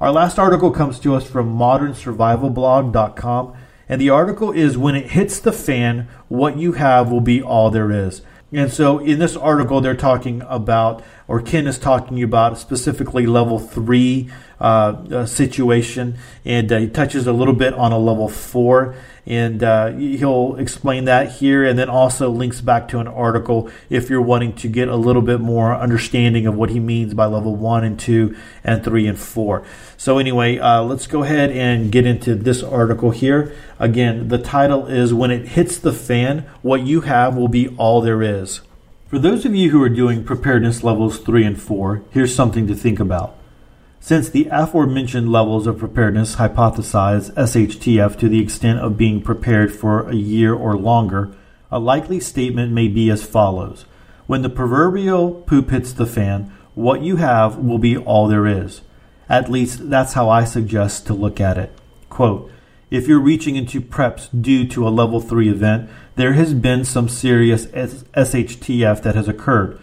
Our 0.00 0.12
last 0.12 0.38
article 0.38 0.70
comes 0.70 0.98
to 1.00 1.14
us 1.14 1.28
from 1.28 1.58
modernsurvivalblog.com, 1.58 3.52
and 3.86 4.00
the 4.00 4.08
article 4.08 4.50
is 4.50 4.78
When 4.78 4.94
It 4.94 5.10
Hits 5.10 5.38
the 5.38 5.52
Fan, 5.52 6.08
What 6.28 6.56
You 6.56 6.72
Have 6.72 7.10
Will 7.10 7.20
Be 7.20 7.42
All 7.42 7.70
There 7.70 7.90
Is. 7.90 8.22
And 8.50 8.72
so 8.72 8.98
in 8.98 9.18
this 9.18 9.36
article, 9.36 9.82
they're 9.82 9.94
talking 9.94 10.42
about, 10.48 11.04
or 11.28 11.42
Ken 11.42 11.66
is 11.66 11.78
talking 11.78 12.22
about 12.22 12.56
specifically 12.56 13.26
level 13.26 13.58
three 13.58 14.30
uh, 14.58 15.04
uh, 15.12 15.26
situation, 15.26 16.16
and 16.46 16.72
uh, 16.72 16.78
he 16.78 16.88
touches 16.88 17.26
a 17.26 17.32
little 17.34 17.52
bit 17.52 17.74
on 17.74 17.92
a 17.92 17.98
level 17.98 18.26
four 18.30 18.94
and 19.26 19.62
uh, 19.62 19.92
he'll 19.92 20.56
explain 20.56 21.04
that 21.04 21.32
here 21.32 21.64
and 21.64 21.78
then 21.78 21.88
also 21.88 22.30
links 22.30 22.60
back 22.60 22.88
to 22.88 22.98
an 22.98 23.08
article 23.08 23.70
if 23.88 24.08
you're 24.08 24.20
wanting 24.20 24.52
to 24.54 24.68
get 24.68 24.88
a 24.88 24.96
little 24.96 25.22
bit 25.22 25.40
more 25.40 25.74
understanding 25.74 26.46
of 26.46 26.54
what 26.54 26.70
he 26.70 26.80
means 26.80 27.14
by 27.14 27.26
level 27.26 27.54
1 27.54 27.84
and 27.84 27.98
2 27.98 28.36
and 28.64 28.84
3 28.84 29.06
and 29.06 29.18
4 29.18 29.64
so 29.96 30.18
anyway 30.18 30.58
uh, 30.58 30.82
let's 30.82 31.06
go 31.06 31.22
ahead 31.22 31.50
and 31.50 31.92
get 31.92 32.06
into 32.06 32.34
this 32.34 32.62
article 32.62 33.10
here. 33.10 33.54
Again 33.78 34.28
the 34.28 34.38
title 34.38 34.86
is 34.86 35.12
when 35.14 35.30
it 35.30 35.48
hits 35.48 35.78
the 35.78 35.92
fan 35.92 36.46
what 36.62 36.82
you 36.82 37.02
have 37.02 37.36
will 37.36 37.48
be 37.48 37.68
all 37.76 38.00
there 38.00 38.22
is. 38.22 38.60
For 39.08 39.18
those 39.18 39.44
of 39.44 39.54
you 39.54 39.70
who 39.70 39.82
are 39.82 39.88
doing 39.88 40.24
preparedness 40.24 40.84
levels 40.84 41.18
3 41.18 41.44
and 41.44 41.60
4 41.60 42.02
here's 42.10 42.34
something 42.34 42.66
to 42.66 42.74
think 42.74 43.00
about 43.00 43.36
since 44.02 44.30
the 44.30 44.48
aforementioned 44.50 45.30
levels 45.30 45.66
of 45.66 45.78
preparedness 45.78 46.36
hypothesize 46.36 47.32
SHTF 47.34 48.18
to 48.18 48.28
the 48.30 48.40
extent 48.40 48.80
of 48.80 48.96
being 48.96 49.20
prepared 49.20 49.70
for 49.70 50.08
a 50.08 50.14
year 50.14 50.54
or 50.54 50.74
longer, 50.76 51.30
a 51.70 51.78
likely 51.78 52.18
statement 52.18 52.72
may 52.72 52.88
be 52.88 53.10
as 53.10 53.22
follows 53.22 53.84
When 54.26 54.40
the 54.40 54.48
proverbial 54.48 55.42
poop 55.42 55.70
hits 55.70 55.92
the 55.92 56.06
fan, 56.06 56.50
what 56.74 57.02
you 57.02 57.16
have 57.16 57.58
will 57.58 57.78
be 57.78 57.96
all 57.96 58.26
there 58.26 58.46
is. 58.46 58.80
At 59.28 59.50
least 59.50 59.90
that's 59.90 60.14
how 60.14 60.30
I 60.30 60.44
suggest 60.44 61.06
to 61.06 61.14
look 61.14 61.38
at 61.38 61.58
it. 61.58 61.72
Quote, 62.08 62.50
if 62.90 63.06
you're 63.06 63.20
reaching 63.20 63.54
into 63.54 63.80
preps 63.80 64.28
due 64.40 64.66
to 64.68 64.88
a 64.88 64.90
level 64.90 65.20
3 65.20 65.48
event, 65.48 65.90
there 66.16 66.32
has 66.32 66.54
been 66.54 66.84
some 66.84 67.08
serious 67.08 67.66
SHTF 67.66 69.02
that 69.02 69.14
has 69.14 69.28
occurred. 69.28 69.78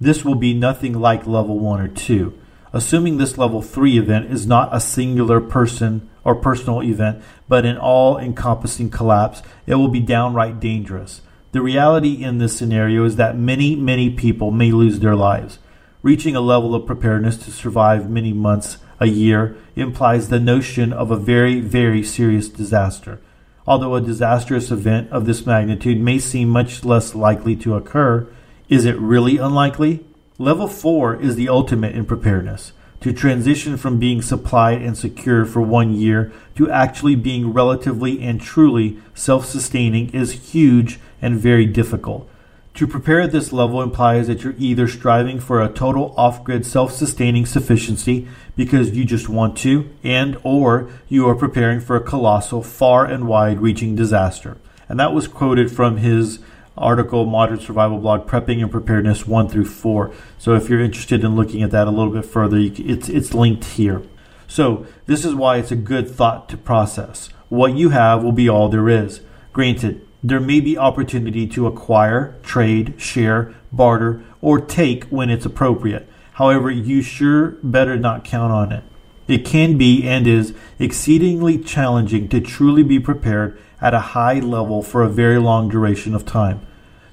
This 0.00 0.24
will 0.24 0.36
be 0.36 0.54
nothing 0.54 0.94
like 0.98 1.26
level 1.26 1.58
1 1.58 1.80
or 1.80 1.88
2 1.88 2.32
assuming 2.76 3.16
this 3.16 3.38
level 3.38 3.62
3 3.62 3.98
event 3.98 4.30
is 4.30 4.46
not 4.46 4.68
a 4.70 4.80
singular 4.80 5.40
person 5.40 6.10
or 6.24 6.34
personal 6.34 6.82
event, 6.82 7.22
but 7.48 7.64
an 7.64 7.78
all 7.78 8.18
encompassing 8.18 8.90
collapse, 8.90 9.42
it 9.66 9.76
will 9.76 9.88
be 9.88 10.00
downright 10.00 10.60
dangerous. 10.60 11.22
The 11.52 11.62
reality 11.62 12.22
in 12.22 12.36
this 12.36 12.54
scenario 12.54 13.04
is 13.04 13.16
that 13.16 13.38
many, 13.38 13.74
many 13.76 14.10
people 14.10 14.50
may 14.50 14.72
lose 14.72 15.00
their 15.00 15.16
lives. 15.16 15.58
Reaching 16.02 16.36
a 16.36 16.40
level 16.40 16.74
of 16.74 16.86
preparedness 16.86 17.38
to 17.38 17.50
survive 17.50 18.10
many 18.10 18.34
months, 18.34 18.76
a 19.00 19.06
year, 19.06 19.56
implies 19.74 20.28
the 20.28 20.38
notion 20.38 20.92
of 20.92 21.10
a 21.10 21.16
very, 21.16 21.60
very 21.60 22.02
serious 22.02 22.48
disaster. 22.50 23.20
Although 23.66 23.94
a 23.94 24.00
disastrous 24.02 24.70
event 24.70 25.10
of 25.10 25.24
this 25.24 25.46
magnitude 25.46 26.00
may 26.00 26.18
seem 26.18 26.50
much 26.50 26.84
less 26.84 27.14
likely 27.14 27.56
to 27.56 27.74
occur, 27.74 28.28
is 28.68 28.84
it 28.84 28.98
really 28.98 29.38
unlikely? 29.38 30.04
Level 30.38 30.68
4 30.68 31.22
is 31.22 31.34
the 31.34 31.48
ultimate 31.48 31.94
in 31.94 32.04
preparedness. 32.04 32.74
To 33.00 33.12
transition 33.14 33.78
from 33.78 33.98
being 33.98 34.20
supplied 34.20 34.82
and 34.82 34.94
secure 34.96 35.46
for 35.46 35.62
one 35.62 35.94
year 35.94 36.30
to 36.56 36.70
actually 36.70 37.14
being 37.14 37.54
relatively 37.54 38.20
and 38.20 38.38
truly 38.38 38.98
self 39.14 39.46
sustaining 39.46 40.10
is 40.10 40.52
huge 40.52 41.00
and 41.22 41.38
very 41.38 41.64
difficult. 41.64 42.28
To 42.74 42.86
prepare 42.86 43.22
at 43.22 43.32
this 43.32 43.50
level 43.50 43.80
implies 43.80 44.26
that 44.26 44.44
you're 44.44 44.54
either 44.58 44.86
striving 44.86 45.40
for 45.40 45.62
a 45.62 45.72
total 45.72 46.12
off-grid 46.18 46.66
self-sustaining 46.66 47.46
sufficiency 47.46 48.28
because 48.56 48.90
you 48.90 49.06
just 49.06 49.30
want 49.30 49.56
to 49.58 49.88
and 50.04 50.36
or 50.42 50.90
you 51.08 51.26
are 51.26 51.34
preparing 51.34 51.80
for 51.80 51.96
a 51.96 52.04
colossal 52.04 52.62
far 52.62 53.06
and 53.06 53.26
wide 53.26 53.62
reaching 53.62 53.96
disaster. 53.96 54.58
And 54.86 55.00
that 55.00 55.14
was 55.14 55.28
quoted 55.28 55.72
from 55.72 55.96
his 55.96 56.40
article, 56.76 57.24
Modern 57.24 57.60
Survival 57.60 57.98
Blog, 57.98 58.26
Prepping 58.26 58.62
and 58.62 58.70
Preparedness 58.70 59.26
1 59.26 59.48
through 59.48 59.64
4. 59.64 60.12
So 60.38 60.54
if 60.54 60.68
you're 60.68 60.80
interested 60.80 61.24
in 61.24 61.36
looking 61.36 61.62
at 61.62 61.70
that 61.70 61.86
a 61.86 61.90
little 61.90 62.12
bit 62.12 62.24
further, 62.24 62.58
it's, 62.58 63.08
it's 63.08 63.34
linked 63.34 63.64
here. 63.64 64.02
So 64.46 64.86
this 65.06 65.24
is 65.24 65.34
why 65.34 65.56
it's 65.56 65.72
a 65.72 65.76
good 65.76 66.10
thought 66.10 66.48
to 66.50 66.56
process. 66.56 67.28
What 67.48 67.76
you 67.76 67.90
have 67.90 68.22
will 68.22 68.32
be 68.32 68.48
all 68.48 68.68
there 68.68 68.88
is. 68.88 69.20
Granted, 69.52 70.06
there 70.22 70.40
may 70.40 70.60
be 70.60 70.76
opportunity 70.76 71.46
to 71.48 71.66
acquire, 71.66 72.36
trade, 72.42 72.94
share, 72.98 73.54
barter, 73.72 74.24
or 74.40 74.60
take 74.60 75.04
when 75.04 75.30
it's 75.30 75.46
appropriate. 75.46 76.08
However, 76.32 76.70
you 76.70 77.00
sure 77.02 77.52
better 77.62 77.96
not 77.96 78.24
count 78.24 78.52
on 78.52 78.72
it. 78.72 78.84
It 79.28 79.44
can 79.44 79.76
be 79.76 80.06
and 80.06 80.26
is 80.26 80.54
exceedingly 80.78 81.58
challenging 81.58 82.28
to 82.28 82.40
truly 82.40 82.82
be 82.82 83.00
prepared 83.00 83.60
at 83.80 83.94
a 83.94 84.14
high 84.16 84.38
level 84.40 84.82
for 84.82 85.02
a 85.02 85.08
very 85.08 85.38
long 85.38 85.68
duration 85.68 86.14
of 86.14 86.24
time. 86.24 86.66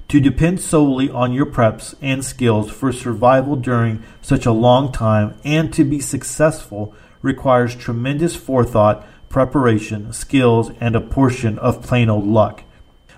To 0.08 0.20
depend 0.20 0.60
solely 0.60 1.10
on 1.10 1.32
your 1.32 1.46
preps 1.46 1.94
and 2.00 2.24
skills 2.24 2.70
for 2.70 2.92
survival 2.92 3.56
during 3.56 4.02
such 4.20 4.46
a 4.46 4.52
long 4.52 4.92
time 4.92 5.34
and 5.44 5.72
to 5.72 5.84
be 5.84 5.98
successful 5.98 6.94
requires 7.22 7.74
tremendous 7.74 8.36
forethought, 8.36 9.06
preparation, 9.28 10.12
skills, 10.12 10.70
and 10.78 10.94
a 10.94 11.00
portion 11.00 11.58
of 11.58 11.82
plain 11.82 12.10
old 12.10 12.26
luck. 12.26 12.62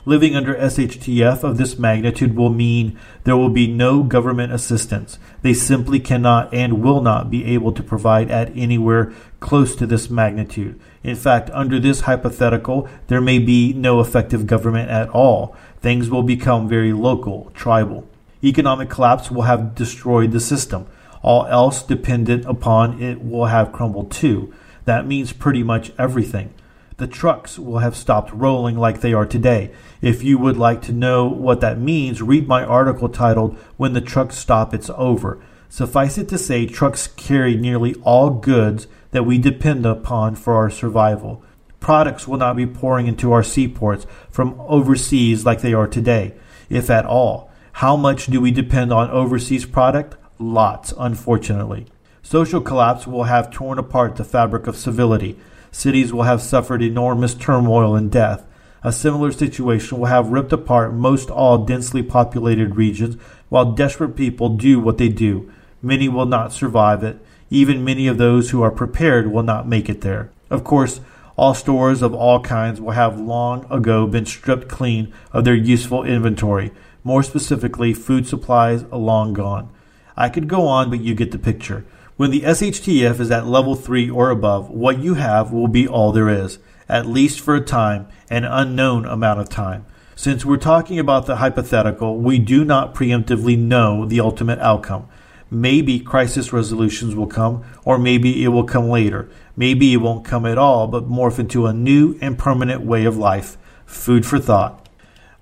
Living 0.08 0.36
under 0.36 0.54
SHTF 0.54 1.42
of 1.42 1.58
this 1.58 1.80
magnitude 1.80 2.36
will 2.36 2.48
mean 2.48 2.96
there 3.24 3.36
will 3.36 3.50
be 3.50 3.66
no 3.66 4.04
government 4.04 4.52
assistance. 4.52 5.18
They 5.42 5.52
simply 5.52 5.98
cannot 5.98 6.54
and 6.54 6.80
will 6.80 7.02
not 7.02 7.28
be 7.28 7.44
able 7.46 7.72
to 7.72 7.82
provide 7.82 8.30
at 8.30 8.56
anywhere 8.56 9.12
close 9.40 9.74
to 9.74 9.84
this 9.84 10.08
magnitude. 10.08 10.78
In 11.02 11.16
fact, 11.16 11.50
under 11.52 11.80
this 11.80 12.02
hypothetical, 12.02 12.88
there 13.08 13.20
may 13.20 13.40
be 13.40 13.72
no 13.72 13.98
effective 13.98 14.46
government 14.46 14.90
at 14.90 15.08
all. 15.08 15.56
Things 15.80 16.08
will 16.08 16.22
become 16.22 16.68
very 16.68 16.92
local, 16.92 17.50
tribal. 17.52 18.08
Economic 18.44 18.88
collapse 18.88 19.28
will 19.28 19.42
have 19.42 19.74
destroyed 19.74 20.30
the 20.30 20.38
system. 20.38 20.86
All 21.20 21.46
else 21.46 21.82
dependent 21.82 22.44
upon 22.44 23.02
it 23.02 23.24
will 23.24 23.46
have 23.46 23.72
crumbled 23.72 24.12
too. 24.12 24.54
That 24.84 25.04
means 25.04 25.32
pretty 25.32 25.64
much 25.64 25.90
everything. 25.98 26.54
The 26.98 27.06
trucks 27.06 27.58
will 27.58 27.80
have 27.80 27.94
stopped 27.94 28.32
rolling 28.32 28.78
like 28.78 29.02
they 29.02 29.12
are 29.12 29.26
today. 29.26 29.70
If 30.00 30.22
you 30.22 30.38
would 30.38 30.56
like 30.56 30.80
to 30.82 30.92
know 30.92 31.26
what 31.26 31.60
that 31.60 31.78
means, 31.78 32.22
read 32.22 32.48
my 32.48 32.64
article 32.64 33.10
titled 33.10 33.58
When 33.76 33.92
the 33.92 34.00
Trucks 34.00 34.38
Stop, 34.38 34.72
It's 34.72 34.88
Over. 34.88 35.38
Suffice 35.68 36.16
it 36.16 36.26
to 36.30 36.38
say, 36.38 36.64
trucks 36.64 37.06
carry 37.08 37.54
nearly 37.54 37.96
all 37.96 38.30
goods 38.30 38.86
that 39.10 39.24
we 39.26 39.36
depend 39.36 39.84
upon 39.84 40.36
for 40.36 40.54
our 40.54 40.70
survival. 40.70 41.42
Products 41.80 42.26
will 42.26 42.38
not 42.38 42.56
be 42.56 42.66
pouring 42.66 43.06
into 43.06 43.30
our 43.30 43.42
seaports 43.42 44.06
from 44.30 44.58
overseas 44.60 45.44
like 45.44 45.60
they 45.60 45.74
are 45.74 45.86
today, 45.86 46.32
if 46.70 46.88
at 46.88 47.04
all. 47.04 47.50
How 47.72 47.94
much 47.96 48.24
do 48.24 48.40
we 48.40 48.50
depend 48.50 48.90
on 48.90 49.10
overseas 49.10 49.66
product? 49.66 50.16
Lots, 50.38 50.94
unfortunately. 50.96 51.88
Social 52.22 52.62
collapse 52.62 53.06
will 53.06 53.24
have 53.24 53.50
torn 53.50 53.78
apart 53.78 54.16
the 54.16 54.24
fabric 54.24 54.66
of 54.66 54.78
civility 54.78 55.38
cities 55.76 56.10
will 56.10 56.22
have 56.22 56.40
suffered 56.40 56.80
enormous 56.82 57.34
turmoil 57.34 57.94
and 57.94 58.10
death. 58.10 58.46
A 58.82 58.90
similar 58.90 59.30
situation 59.30 59.98
will 59.98 60.06
have 60.06 60.30
ripped 60.30 60.52
apart 60.52 60.94
most 60.94 61.28
all 61.28 61.66
densely 61.66 62.02
populated 62.02 62.76
regions 62.76 63.16
while 63.50 63.72
desperate 63.72 64.16
people 64.16 64.48
do 64.48 64.80
what 64.80 64.96
they 64.96 65.10
do. 65.10 65.52
Many 65.82 66.08
will 66.08 66.24
not 66.24 66.54
survive 66.54 67.04
it. 67.04 67.18
Even 67.50 67.84
many 67.84 68.06
of 68.06 68.16
those 68.16 68.50
who 68.50 68.62
are 68.62 68.70
prepared 68.70 69.30
will 69.30 69.42
not 69.42 69.68
make 69.68 69.90
it 69.90 70.00
there. 70.00 70.30
Of 70.48 70.64
course, 70.64 71.00
all 71.36 71.52
stores 71.52 72.00
of 72.00 72.14
all 72.14 72.40
kinds 72.40 72.80
will 72.80 72.92
have 72.92 73.20
long 73.20 73.70
ago 73.70 74.06
been 74.06 74.24
stripped 74.24 74.68
clean 74.68 75.12
of 75.32 75.44
their 75.44 75.54
useful 75.54 76.04
inventory. 76.04 76.72
More 77.04 77.22
specifically, 77.22 77.92
food 77.92 78.26
supplies 78.26 78.84
long 78.84 79.34
gone. 79.34 79.68
I 80.16 80.30
could 80.30 80.48
go 80.48 80.66
on, 80.66 80.88
but 80.88 81.02
you 81.02 81.14
get 81.14 81.32
the 81.32 81.38
picture. 81.38 81.84
When 82.16 82.30
the 82.30 82.40
SHTF 82.40 83.20
is 83.20 83.30
at 83.30 83.46
level 83.46 83.74
3 83.74 84.08
or 84.08 84.30
above, 84.30 84.70
what 84.70 85.00
you 85.00 85.14
have 85.14 85.52
will 85.52 85.68
be 85.68 85.86
all 85.86 86.12
there 86.12 86.30
is, 86.30 86.58
at 86.88 87.04
least 87.04 87.40
for 87.40 87.54
a 87.54 87.60
time, 87.60 88.08
an 88.30 88.46
unknown 88.46 89.04
amount 89.04 89.40
of 89.40 89.50
time. 89.50 89.84
Since 90.14 90.42
we're 90.42 90.56
talking 90.56 90.98
about 90.98 91.26
the 91.26 91.36
hypothetical, 91.36 92.16
we 92.18 92.38
do 92.38 92.64
not 92.64 92.94
preemptively 92.94 93.58
know 93.58 94.06
the 94.06 94.20
ultimate 94.20 94.58
outcome. 94.60 95.08
maybe 95.50 96.00
crisis 96.00 96.52
resolutions 96.52 97.14
will 97.14 97.26
come, 97.26 97.64
or 97.84 97.98
maybe 97.98 98.42
it 98.42 98.48
will 98.48 98.64
come 98.64 98.88
later. 98.88 99.28
Maybe 99.56 99.92
it 99.92 99.98
won't 99.98 100.24
come 100.24 100.44
at 100.44 100.58
all, 100.58 100.86
but 100.86 101.08
morph 101.08 101.38
into 101.38 101.66
a 101.66 101.72
new 101.72 102.18
and 102.20 102.38
permanent 102.38 102.82
way 102.82 103.04
of 103.04 103.16
life. 103.16 103.56
Food 103.84 104.26
for 104.26 104.38
thought. 104.38 104.88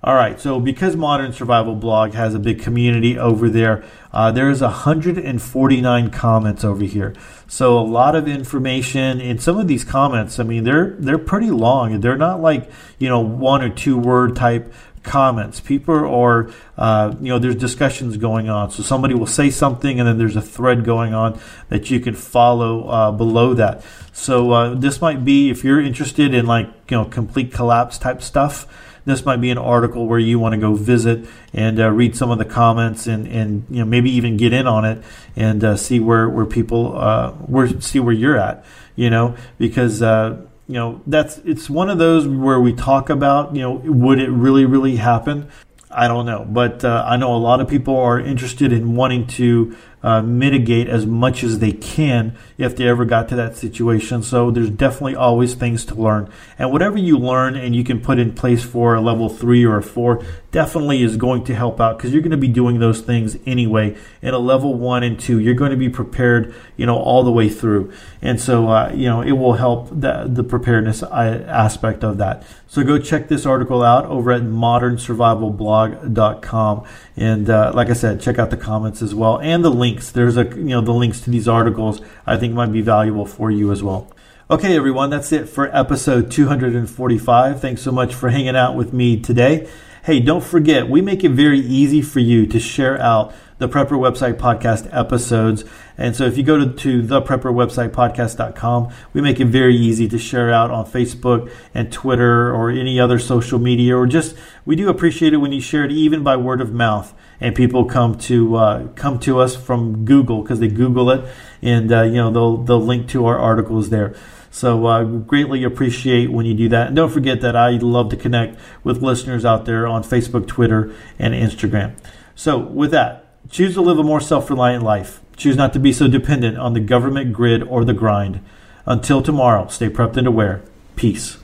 All 0.03 0.13
right, 0.13 0.39
so 0.39 0.59
because 0.59 0.95
Modern 0.95 1.33
Survival 1.33 1.75
Blog 1.75 2.13
has 2.13 2.35
a 2.35 2.39
big 2.39 2.61
community 2.61 3.17
over 3.17 3.49
there, 3.49 3.83
uh, 4.15 4.31
there's 4.31 4.61
149 4.61 6.09
comments 6.09 6.63
over 6.63 6.85
here. 6.85 7.13
So 7.47 7.77
a 7.77 7.81
lot 7.81 8.15
of 8.15 8.29
information 8.29 9.19
in 9.19 9.39
some 9.39 9.57
of 9.57 9.67
these 9.67 9.83
comments. 9.83 10.39
I 10.39 10.43
mean, 10.43 10.63
they're 10.63 10.91
they're 10.97 11.17
pretty 11.17 11.51
long. 11.51 11.99
They're 11.99 12.17
not 12.17 12.41
like 12.41 12.71
you 12.97 13.09
know 13.09 13.19
one 13.19 13.61
or 13.61 13.69
two 13.69 13.97
word 13.97 14.37
type 14.37 14.73
comments. 15.03 15.59
People 15.59 15.95
are, 15.95 16.49
uh, 16.77 17.13
you 17.19 17.27
know, 17.27 17.39
there's 17.39 17.57
discussions 17.57 18.17
going 18.17 18.49
on. 18.49 18.71
So 18.71 18.83
somebody 18.83 19.13
will 19.13 19.27
say 19.27 19.49
something, 19.49 19.99
and 19.99 20.07
then 20.07 20.17
there's 20.17 20.37
a 20.37 20.41
thread 20.41 20.85
going 20.85 21.13
on 21.13 21.39
that 21.67 21.91
you 21.91 21.99
can 21.99 22.15
follow 22.15 22.87
uh, 22.87 23.11
below 23.11 23.53
that. 23.53 23.83
So 24.13 24.51
uh, 24.51 24.75
this 24.75 25.01
might 25.01 25.25
be 25.25 25.49
if 25.49 25.65
you're 25.65 25.81
interested 25.81 26.33
in 26.33 26.45
like 26.45 26.67
you 26.89 26.97
know 26.97 27.03
complete 27.05 27.51
collapse 27.51 27.97
type 27.97 28.21
stuff 28.21 28.65
this 29.05 29.23
might 29.25 29.41
be 29.41 29.49
an 29.49 29.57
article 29.57 30.07
where 30.07 30.19
you 30.19 30.39
want 30.39 30.53
to 30.53 30.59
go 30.59 30.73
visit 30.73 31.27
and 31.53 31.79
uh, 31.79 31.89
read 31.91 32.15
some 32.15 32.31
of 32.31 32.37
the 32.37 32.45
comments 32.45 33.07
and, 33.07 33.27
and 33.27 33.65
you 33.69 33.79
know 33.79 33.85
maybe 33.85 34.09
even 34.09 34.37
get 34.37 34.51
in 34.51 34.67
on 34.67 34.83
it 34.85 35.03
and 35.35 35.63
uh, 35.63 35.75
see 35.75 35.99
where 35.99 36.27
where 36.29 36.45
people 36.45 36.97
uh, 36.97 37.31
where 37.31 37.79
see 37.81 37.99
where 37.99 38.13
you're 38.13 38.37
at 38.37 38.65
you 38.95 39.09
know? 39.09 39.35
Because 39.57 40.01
uh, 40.01 40.41
you 40.67 40.75
know 40.75 41.01
that's 41.05 41.37
it's 41.39 41.69
one 41.69 41.89
of 41.89 41.97
those 41.97 42.27
where 42.27 42.59
we 42.59 42.73
talk 42.73 43.09
about 43.09 43.55
you 43.55 43.61
know 43.61 43.73
would 43.73 44.19
it 44.19 44.29
really 44.29 44.65
really 44.65 44.95
happen? 44.95 45.49
I 45.91 46.09
don't 46.09 46.25
know, 46.25 46.45
but 46.49 46.83
uh, 46.83 47.05
I 47.07 47.15
know 47.15 47.33
a 47.35 47.37
lot 47.37 47.61
of 47.61 47.69
people 47.69 47.97
are 47.97 48.19
interested 48.19 48.73
in 48.73 48.95
wanting 48.95 49.27
to 49.27 49.77
uh, 50.03 50.21
mitigate 50.21 50.89
as 50.89 51.05
much 51.05 51.41
as 51.41 51.59
they 51.59 51.71
can 51.71 52.37
if 52.57 52.75
they 52.75 52.87
ever 52.87 53.05
got 53.05 53.27
to 53.29 53.35
that 53.35 53.55
situation. 53.57 54.23
So 54.23 54.49
there's 54.49 54.69
definitely 54.69 55.15
always 55.15 55.55
things 55.55 55.83
to 55.85 55.95
learn. 55.95 56.29
And 56.57 56.71
whatever 56.71 56.97
you 56.97 57.17
learn 57.17 57.55
and 57.55 57.75
you 57.75 57.83
can 57.83 57.99
put 57.99 58.17
in 58.17 58.33
place 58.33 58.63
for 58.63 58.95
a 58.95 59.01
level 59.01 59.27
three 59.29 59.65
or 59.65 59.77
a 59.77 59.83
four 59.83 60.23
definitely 60.51 61.03
is 61.03 61.17
going 61.17 61.43
to 61.43 61.53
help 61.53 61.81
out 61.81 61.97
because 61.97 62.13
you're 62.13 62.21
going 62.21 62.31
to 62.31 62.37
be 62.37 62.47
doing 62.47 62.79
those 62.79 63.01
things 63.01 63.37
anyway. 63.45 63.97
In 64.21 64.33
a 64.33 64.39
level 64.39 64.73
one 64.73 65.03
and 65.03 65.19
two, 65.19 65.37
you're 65.39 65.53
going 65.53 65.71
to 65.71 65.77
be 65.77 65.89
prepared, 65.89 66.55
you 66.77 66.85
know, 66.85 66.97
all 66.97 67.23
the 67.23 67.31
way 67.31 67.49
through. 67.49 67.91
And 68.21 68.39
so, 68.39 68.69
uh, 68.69 68.93
you 68.95 69.09
know, 69.09 69.19
it 69.21 69.33
will 69.33 69.55
help 69.55 69.89
the, 69.89 70.29
the 70.29 70.43
preparedness 70.43 71.03
uh, 71.03 71.43
aspect 71.47 72.05
of 72.05 72.19
that. 72.19 72.45
So 72.67 72.83
go 72.83 72.99
check 72.99 73.27
this 73.27 73.45
article 73.45 73.83
out 73.83 74.05
over 74.05 74.31
at 74.31 74.43
modernsurvivalblog.com. 74.43 76.87
And 77.17 77.49
uh, 77.49 77.71
like 77.73 77.89
I 77.89 77.93
said, 77.93 78.21
check 78.21 78.39
out 78.39 78.49
the 78.49 78.57
comments 78.57 79.01
as 79.01 79.13
well 79.13 79.39
and 79.39 79.63
the 79.63 79.69
links. 79.69 80.11
There's 80.11 80.37
a 80.37 80.43
you 80.43 80.63
know 80.63 80.81
the 80.81 80.91
links 80.91 81.21
to 81.21 81.29
these 81.29 81.47
articles 81.47 82.01
I 82.27 82.37
think 82.37 82.44
might 82.53 82.71
be 82.71 82.81
valuable 82.81 83.25
for 83.25 83.49
you 83.49 83.71
as 83.71 83.81
well. 83.81 84.11
Okay, 84.49 84.77
everyone, 84.77 85.09
that's 85.09 85.31
it 85.31 85.49
for 85.49 85.75
episode 85.75 86.29
245. 86.29 87.59
Thanks 87.59 87.81
so 87.81 87.91
much 87.91 88.13
for 88.13 88.29
hanging 88.29 88.55
out 88.55 88.75
with 88.75 88.93
me 88.93 89.19
today. 89.19 89.67
Hey, 90.03 90.19
don't 90.19 90.43
forget, 90.43 90.87
we 90.87 91.01
make 91.01 91.23
it 91.23 91.31
very 91.31 91.59
easy 91.59 92.03
for 92.03 92.19
you 92.19 92.45
to 92.45 92.59
share 92.59 93.01
out 93.01 93.33
the 93.57 93.67
Prepper 93.67 93.97
Website 93.97 94.35
Podcast 94.35 94.87
episodes. 94.95 95.63
And 95.97 96.15
so 96.15 96.25
if 96.25 96.37
you 96.37 96.43
go 96.43 96.57
to, 96.57 96.73
to 96.73 97.01
the 97.01 97.21
Prepper 97.21 97.51
Website 97.53 97.89
Podcast.com, 97.89 98.93
we 99.13 99.21
make 99.21 99.39
it 99.39 99.45
very 99.45 99.75
easy 99.75 100.07
to 100.09 100.19
share 100.19 100.51
out 100.51 100.69
on 100.69 100.85
Facebook 100.85 101.51
and 101.73 101.91
Twitter 101.91 102.53
or 102.53 102.69
any 102.69 102.99
other 102.99 103.17
social 103.17 103.57
media, 103.57 103.97
or 103.97 104.05
just 104.05 104.35
we 104.65 104.75
do 104.75 104.89
appreciate 104.89 105.33
it 105.33 105.37
when 105.37 105.53
you 105.53 105.61
share 105.61 105.85
it 105.85 105.91
even 105.91 106.21
by 106.21 106.35
word 106.35 106.61
of 106.61 106.71
mouth. 106.71 107.15
And 107.39 107.55
people 107.55 107.85
come 107.85 108.17
to 108.19 108.55
uh, 108.55 108.87
come 108.95 109.19
to 109.21 109.39
us 109.39 109.55
from 109.55 110.05
Google 110.05 110.41
because 110.41 110.59
they 110.59 110.67
Google 110.69 111.09
it, 111.11 111.25
and 111.61 111.91
uh, 111.91 112.03
you 112.03 112.15
know 112.15 112.31
they'll 112.31 112.57
they'll 112.57 112.85
link 112.85 113.09
to 113.09 113.25
our 113.25 113.37
articles 113.37 113.89
there. 113.89 114.15
So 114.51 114.85
uh, 114.85 115.03
greatly 115.03 115.65
appreciate 115.65 116.31
when 116.31 116.45
you 116.45 116.53
do 116.53 116.69
that. 116.69 116.87
And 116.87 116.95
don't 116.95 117.11
forget 117.11 117.41
that 117.41 117.57
I 117.57 117.71
love 117.71 118.09
to 118.11 118.15
connect 118.15 118.57
with 118.85 119.01
listeners 119.01 119.43
out 119.43 119.65
there 119.65 119.85
on 119.85 120.01
Facebook, 120.01 120.47
Twitter, 120.47 120.95
and 121.19 121.33
Instagram. 121.33 121.97
So 122.35 122.57
with 122.57 122.91
that, 122.91 123.25
Choose 123.49 123.75
to 123.75 123.81
live 123.81 123.99
a 123.99 124.03
more 124.03 124.21
self 124.21 124.49
reliant 124.49 124.83
life. 124.83 125.21
Choose 125.37 125.55
not 125.55 125.73
to 125.73 125.79
be 125.79 125.93
so 125.93 126.07
dependent 126.07 126.57
on 126.57 126.73
the 126.73 126.79
government 126.79 127.33
grid 127.33 127.61
or 127.63 127.85
the 127.85 127.93
grind. 127.93 128.39
Until 128.85 129.21
tomorrow, 129.21 129.67
stay 129.67 129.89
prepped 129.89 130.17
and 130.17 130.27
aware. 130.27 130.61
Peace. 130.95 131.37